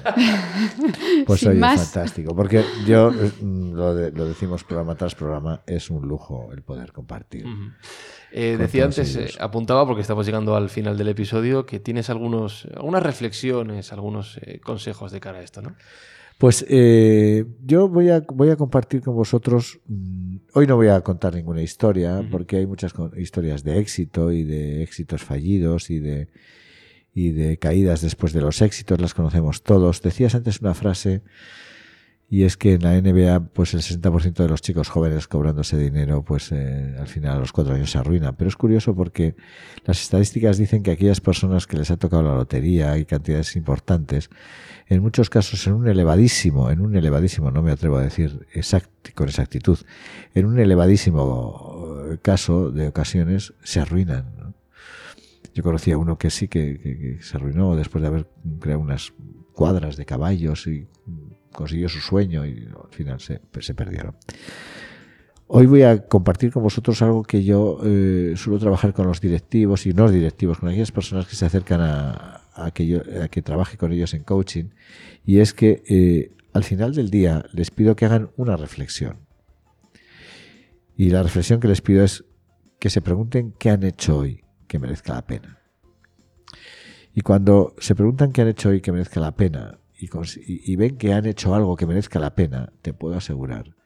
pues 1.26 1.46
oye, 1.46 1.60
fantástico. 1.60 2.34
Porque 2.34 2.64
yo, 2.86 3.10
mm, 3.12 3.72
lo, 3.72 3.94
decimos 3.94 4.64
programa 4.64 4.94
tras 4.94 5.14
programa, 5.14 5.62
es 5.66 5.90
un 5.90 6.06
lujo 6.08 6.50
el 6.52 6.62
poder 6.62 6.92
compartir. 6.92 7.46
Eh, 8.32 8.56
decía 8.58 8.84
antes, 8.84 9.16
eh, 9.16 9.30
apuntaba 9.40 9.86
porque 9.86 10.02
estamos 10.02 10.24
llegando 10.24 10.54
al 10.54 10.70
final 10.70 10.96
del 10.96 11.08
episodio, 11.08 11.66
que 11.66 11.80
tienes 11.80 12.10
algunos, 12.10 12.66
algunas 12.76 13.02
reflexiones, 13.02 13.92
algunos 13.92 14.38
eh, 14.42 14.60
consejos 14.60 15.10
de 15.12 15.20
cara 15.20 15.38
a 15.38 15.42
esto, 15.42 15.62
¿no? 15.62 15.74
Pues 16.40 16.64
eh, 16.70 17.44
yo 17.66 17.86
voy 17.86 18.08
a, 18.08 18.20
voy 18.20 18.48
a 18.48 18.56
compartir 18.56 19.02
con 19.02 19.14
vosotros, 19.14 19.78
mm, 19.86 20.36
hoy 20.54 20.66
no 20.66 20.76
voy 20.76 20.88
a 20.88 21.02
contar 21.02 21.34
ninguna 21.34 21.60
historia, 21.60 22.26
porque 22.30 22.56
hay 22.56 22.66
muchas 22.66 22.94
historias 23.18 23.62
de 23.62 23.78
éxito 23.78 24.32
y 24.32 24.44
de 24.44 24.82
éxitos 24.82 25.22
fallidos 25.22 25.90
y 25.90 25.98
de, 25.98 26.28
y 27.12 27.32
de 27.32 27.58
caídas 27.58 28.00
después 28.00 28.32
de 28.32 28.40
los 28.40 28.62
éxitos, 28.62 28.98
las 29.02 29.12
conocemos 29.12 29.62
todos. 29.62 30.00
Decías 30.00 30.34
antes 30.34 30.62
una 30.62 30.72
frase 30.72 31.20
y 32.32 32.44
es 32.44 32.56
que 32.56 32.74
en 32.74 32.82
la 32.84 32.98
NBA 33.00 33.40
pues 33.52 33.74
el 33.74 33.80
60% 33.80 34.34
de 34.34 34.48
los 34.48 34.62
chicos 34.62 34.88
jóvenes 34.88 35.26
cobrando 35.26 35.62
ese 35.62 35.76
dinero 35.76 36.22
pues 36.22 36.52
eh, 36.52 36.94
al 36.96 37.08
final 37.08 37.36
a 37.36 37.40
los 37.40 37.50
cuatro 37.50 37.74
años 37.74 37.90
se 37.90 37.98
arruinan. 37.98 38.36
Pero 38.36 38.48
es 38.48 38.54
curioso 38.54 38.94
porque 38.94 39.34
las 39.84 40.00
estadísticas 40.00 40.56
dicen 40.56 40.84
que 40.84 40.92
aquellas 40.92 41.20
personas 41.20 41.66
que 41.66 41.76
les 41.76 41.90
ha 41.90 41.96
tocado 41.96 42.22
la 42.22 42.36
lotería 42.36 42.96
y 42.98 43.04
cantidades 43.04 43.56
importantes, 43.56 44.30
en 44.86 45.02
muchos 45.02 45.28
casos 45.28 45.66
en 45.66 45.72
un 45.72 45.88
elevadísimo, 45.88 46.70
en 46.70 46.80
un 46.80 46.94
elevadísimo, 46.94 47.50
no 47.50 47.62
me 47.62 47.72
atrevo 47.72 47.96
a 47.96 48.02
decir 48.02 48.46
con 49.16 49.28
exactitud, 49.28 49.80
en 50.32 50.46
un 50.46 50.60
elevadísimo 50.60 52.06
eh, 52.12 52.18
caso 52.22 52.70
de 52.70 52.86
ocasiones 52.86 53.54
se 53.64 53.80
arruinan. 53.80 54.54
Yo 55.52 55.64
conocía 55.64 55.98
uno 55.98 56.16
que 56.16 56.30
sí 56.30 56.46
que, 56.46 56.78
que 56.78 57.18
se 57.22 57.36
arruinó 57.36 57.74
después 57.74 58.02
de 58.02 58.08
haber 58.08 58.28
creado 58.60 58.80
unas 58.80 59.12
cuadras 59.52 59.96
de 59.96 60.06
caballos 60.06 60.68
y 60.68 60.86
consiguió 61.52 61.88
su 61.88 62.00
sueño 62.00 62.46
y 62.46 62.68
al 62.68 62.90
final 62.90 63.20
se, 63.20 63.40
se 63.60 63.74
perdieron. 63.74 64.16
Hoy 65.46 65.66
voy 65.66 65.82
a 65.82 66.06
compartir 66.06 66.52
con 66.52 66.62
vosotros 66.62 67.02
algo 67.02 67.24
que 67.24 67.42
yo 67.42 67.80
eh, 67.82 68.34
suelo 68.36 68.60
trabajar 68.60 68.92
con 68.92 69.08
los 69.08 69.20
directivos 69.20 69.84
y 69.84 69.92
no 69.92 70.04
los 70.04 70.12
directivos, 70.12 70.58
con 70.58 70.68
aquellas 70.68 70.92
personas 70.92 71.26
que 71.26 71.34
se 71.34 71.44
acercan 71.44 71.80
a, 71.80 72.42
a, 72.54 72.70
que, 72.70 72.86
yo, 72.86 73.00
a 73.20 73.26
que 73.26 73.42
trabaje 73.42 73.76
con 73.76 73.92
ellos 73.92 74.14
en 74.14 74.22
coaching, 74.22 74.66
y 75.24 75.40
es 75.40 75.52
que 75.52 75.82
eh, 75.88 76.36
al 76.52 76.62
final 76.62 76.94
del 76.94 77.10
día 77.10 77.44
les 77.52 77.72
pido 77.72 77.96
que 77.96 78.04
hagan 78.04 78.30
una 78.36 78.56
reflexión. 78.56 79.26
Y 80.96 81.10
la 81.10 81.22
reflexión 81.22 81.58
que 81.58 81.66
les 81.66 81.80
pido 81.80 82.04
es 82.04 82.24
que 82.78 82.90
se 82.90 83.02
pregunten 83.02 83.52
qué 83.58 83.70
han 83.70 83.82
hecho 83.82 84.18
hoy 84.18 84.44
que 84.68 84.78
merezca 84.78 85.14
la 85.14 85.26
pena. 85.26 85.58
Y 87.12 87.22
cuando 87.22 87.74
se 87.78 87.94
preguntan 87.94 88.32
qué 88.32 88.42
han 88.42 88.48
hecho 88.48 88.68
hoy 88.68 88.80
que 88.80 88.92
merezca 88.92 89.18
la 89.18 89.34
pena, 89.34 89.80
y, 90.00 90.76
ven 90.76 90.96
que 90.96 91.12
han 91.12 91.26
hecho 91.26 91.54
algo 91.54 91.76
que 91.76 91.86
merezca 91.86 92.18
la 92.18 92.34
pena, 92.34 92.72
te 92.82 92.92
puedo 92.92 93.16
asegurar 93.16 93.76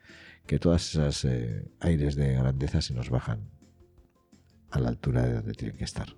que 0.46 0.58
todas 0.58 0.90
esas 0.90 1.24
eh, 1.24 1.70
aires 1.80 2.16
de 2.16 2.34
grandeza 2.34 2.80
se 2.82 2.94
nos 2.94 3.10
bajan 3.10 3.50
a 4.70 4.78
la 4.78 4.88
altura 4.88 5.22
de 5.22 5.34
donde 5.34 5.52
tienen 5.52 5.76
que 5.76 5.84
estar. 5.84 6.14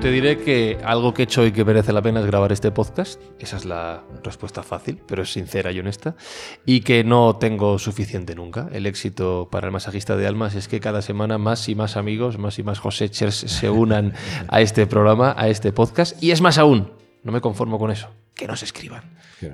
Yo 0.00 0.04
te 0.04 0.12
diré 0.12 0.38
que 0.38 0.78
algo 0.82 1.12
que 1.12 1.20
he 1.20 1.24
hecho 1.24 1.44
y 1.44 1.52
que 1.52 1.62
merece 1.62 1.92
la 1.92 2.00
pena 2.00 2.20
es 2.20 2.26
grabar 2.26 2.52
este 2.52 2.70
podcast. 2.70 3.20
Esa 3.38 3.58
es 3.58 3.66
la 3.66 4.02
respuesta 4.24 4.62
fácil, 4.62 4.98
pero 5.06 5.24
es 5.24 5.30
sincera 5.30 5.72
y 5.72 5.78
honesta. 5.78 6.16
Y 6.64 6.80
que 6.80 7.04
no 7.04 7.36
tengo 7.36 7.78
suficiente 7.78 8.34
nunca. 8.34 8.70
El 8.72 8.86
éxito 8.86 9.50
para 9.52 9.66
el 9.66 9.74
masajista 9.74 10.16
de 10.16 10.26
almas 10.26 10.54
es 10.54 10.68
que 10.68 10.80
cada 10.80 11.02
semana 11.02 11.36
más 11.36 11.68
y 11.68 11.74
más 11.74 11.98
amigos, 11.98 12.38
más 12.38 12.58
y 12.58 12.62
más 12.62 12.78
Josechers 12.78 13.34
se 13.34 13.68
unan 13.68 14.14
a 14.48 14.62
este 14.62 14.86
programa, 14.86 15.34
a 15.36 15.48
este 15.48 15.70
podcast. 15.70 16.16
Y 16.22 16.30
es 16.30 16.40
más 16.40 16.56
aún, 16.56 16.90
no 17.22 17.30
me 17.30 17.42
conformo 17.42 17.78
con 17.78 17.90
eso. 17.90 18.08
Que 18.34 18.46
nos 18.46 18.62
escriban. 18.62 19.02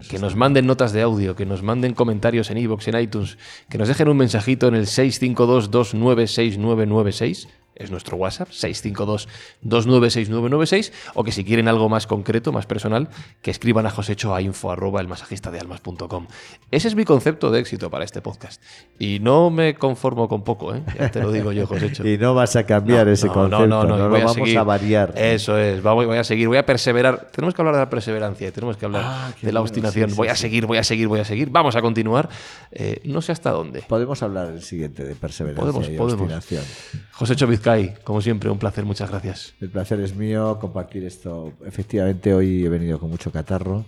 Que 0.09 0.20
nos 0.20 0.37
manden 0.37 0.68
notas 0.68 0.92
de 0.92 1.02
audio, 1.02 1.35
que 1.35 1.44
nos 1.44 1.64
manden 1.64 1.92
comentarios 1.92 2.52
en 2.52 2.59
iVoox, 2.59 2.87
en 2.87 3.00
iTunes, 3.00 3.37
que 3.68 3.78
nos 3.78 3.88
dejen 3.88 4.09
un 4.09 4.18
mensajito 4.18 4.68
en 4.68 4.76
el 4.76 4.87
652-296996 4.87 7.48
es 7.76 7.90
nuestro 7.90 8.16
WhatsApp, 8.16 8.48
652-296996, 8.50 10.92
o 11.14 11.24
que 11.24 11.32
si 11.32 11.42
quieren 11.44 11.66
algo 11.68 11.88
más 11.88 12.06
concreto, 12.06 12.52
más 12.52 12.66
personal, 12.66 13.08
que 13.42 13.50
escriban 13.50 13.86
a 13.86 13.90
Josecho 13.90 14.34
a 14.34 14.42
info 14.42 14.70
arroba 14.70 15.00
el 15.00 15.08
masajista 15.08 15.50
de 15.50 15.58
almas.com. 15.60 16.26
Ese 16.70 16.88
es 16.88 16.94
mi 16.94 17.04
concepto 17.04 17.50
de 17.50 17.60
éxito 17.60 17.90
para 17.90 18.04
este 18.04 18.22
podcast. 18.22 18.62
Y 18.98 19.18
no 19.20 19.50
me 19.50 19.74
conformo 19.74 20.28
con 20.28 20.42
poco, 20.42 20.74
¿eh? 20.74 20.82
ya 20.98 21.10
te 21.10 21.20
lo 21.20 21.30
digo 21.32 21.52
yo, 21.52 21.66
Josecho. 21.66 22.06
y 22.08 22.16
no 22.18 22.34
vas 22.34 22.56
a 22.56 22.64
cambiar 22.64 23.08
ese 23.08 23.28
concepto, 23.28 23.66
no, 23.66 23.84
no, 23.84 23.96
no, 23.96 24.08
voy 24.08 24.22
vamos 24.22 24.56
a, 24.56 24.62
variar. 24.62 25.12
Eso 25.16 25.58
es, 25.58 25.82
voy 25.82 26.16
a 26.16 26.24
seguir, 26.24 26.48
voy 26.48 26.58
a 26.58 26.66
perseverar. 26.66 27.28
Tenemos 27.30 27.54
que 27.54 27.62
hablar 27.62 27.74
de 27.74 27.80
la 27.80 27.90
perseverancia, 27.90 28.50
tenemos 28.52 28.76
que 28.76 28.86
hablar 28.86 29.02
ah, 29.04 29.32
de 29.40 29.52
la 29.52 29.60
obstinación. 29.60 30.14
voy 30.14 30.28
a 30.28 30.36
seguir, 30.36 30.66
voy 30.66 30.78
a 30.78 30.84
seguir, 30.84 31.08
voy 31.08 31.20
a 31.20 31.24
seguir. 31.24 31.50
Vamos 31.50 31.76
a 31.76 31.82
continuar. 31.82 32.28
Eh, 32.72 33.00
no 33.04 33.22
sé 33.22 33.32
hasta 33.32 33.50
dónde. 33.50 33.82
Podemos 33.82 34.22
hablar 34.22 34.48
el 34.48 34.62
siguiente 34.62 35.04
de 35.04 35.14
perseverancia 35.14 35.60
podemos, 35.60 35.88
y 35.88 35.96
podemos. 35.96 36.22
obstinación. 36.22 36.64
Josecho 37.12 37.46
Vizcay, 37.66 37.96
como 38.05 38.20
siempre, 38.20 38.48
un 38.48 38.59
placer, 38.59 38.85
muchas 38.85 39.11
gracias. 39.11 39.55
El 39.61 39.70
placer 39.70 39.98
es 40.00 40.14
mío 40.14 40.59
compartir 40.61 41.05
esto. 41.05 41.52
Efectivamente, 41.64 42.33
hoy 42.33 42.64
he 42.64 42.68
venido 42.68 43.00
con 43.00 43.11
mucho 43.11 43.33
catarro. 43.33 43.85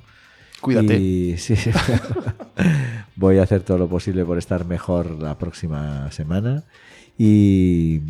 Cuídate. 0.60 0.98
sí, 1.38 1.54
voy 3.14 3.38
a 3.38 3.44
hacer 3.44 3.62
todo 3.62 3.78
lo 3.78 3.88
posible 3.88 4.24
por 4.24 4.36
estar 4.36 4.64
mejor 4.64 5.10
la 5.22 5.38
próxima 5.38 6.10
semana. 6.10 6.64
Y, 7.16 8.00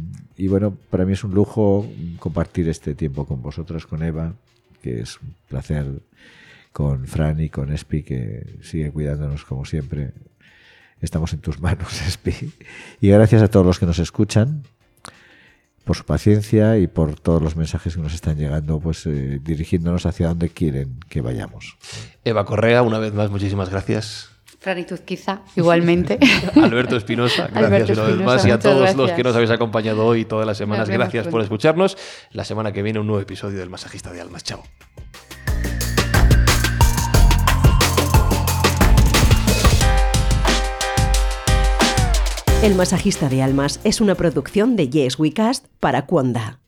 bueno, 0.48 0.74
para 0.90 1.04
mí 1.04 1.12
es 1.12 1.24
un 1.24 1.34
lujo 1.34 1.86
compartir 2.18 2.68
este 2.68 2.94
tiempo 2.94 3.26
con 3.26 3.42
vosotros, 3.42 3.86
con 3.86 4.02
Eva, 4.02 4.32
que 4.82 5.00
es 5.00 5.20
un 5.20 5.34
placer, 5.48 5.86
con 6.72 7.06
Fran 7.06 7.40
y 7.40 7.50
con 7.50 7.72
Espi, 7.72 8.02
que 8.02 8.58
sigue 8.62 8.90
cuidándonos 8.90 9.44
como 9.44 9.66
siempre. 9.66 10.12
Estamos 11.02 11.34
en 11.34 11.40
tus 11.40 11.60
manos, 11.60 12.00
Espi. 12.06 12.52
Y 13.02 13.08
gracias 13.08 13.42
a 13.42 13.48
todos 13.48 13.66
los 13.66 13.78
que 13.78 13.86
nos 13.86 13.98
escuchan 13.98 14.62
por 15.88 15.96
su 15.96 16.04
paciencia 16.04 16.76
y 16.76 16.86
por 16.86 17.18
todos 17.18 17.40
los 17.40 17.56
mensajes 17.56 17.96
que 17.96 18.02
nos 18.02 18.12
están 18.12 18.36
llegando, 18.36 18.78
pues 18.78 19.06
eh, 19.06 19.40
dirigiéndonos 19.42 20.04
hacia 20.04 20.28
donde 20.28 20.50
quieren 20.50 21.00
que 21.08 21.22
vayamos. 21.22 21.78
Eva 22.26 22.44
Correa, 22.44 22.82
una 22.82 22.98
vez 22.98 23.14
más, 23.14 23.30
muchísimas 23.30 23.70
gracias. 23.70 24.28
Franitud 24.58 24.98
quizá, 24.98 25.40
igualmente. 25.56 26.18
Alberto 26.56 26.94
Espinosa, 26.94 27.48
gracias 27.50 27.96
una 27.96 28.06
vez 28.06 28.16
más. 28.18 28.44
Y 28.44 28.50
a 28.50 28.58
todos 28.58 28.94
los 28.96 29.12
que 29.12 29.22
nos 29.22 29.34
habéis 29.34 29.50
acompañado 29.50 30.04
hoy 30.04 30.26
todas 30.26 30.46
las 30.46 30.58
semanas, 30.58 30.90
gracias 30.90 31.26
por 31.28 31.40
escucharnos. 31.40 31.96
La 32.32 32.44
semana 32.44 32.70
que 32.70 32.82
viene 32.82 32.98
un 32.98 33.06
nuevo 33.06 33.22
episodio 33.22 33.58
del 33.58 33.70
Masajista 33.70 34.12
de 34.12 34.20
Almas. 34.20 34.44
Chao. 34.44 34.62
El 42.60 42.74
masajista 42.74 43.28
de 43.28 43.40
almas 43.40 43.78
es 43.84 44.00
una 44.00 44.16
producción 44.16 44.74
de 44.74 44.90
Yes 44.90 45.16
We 45.16 45.32
Cast 45.32 45.66
para 45.78 46.06
Cuonda. 46.06 46.58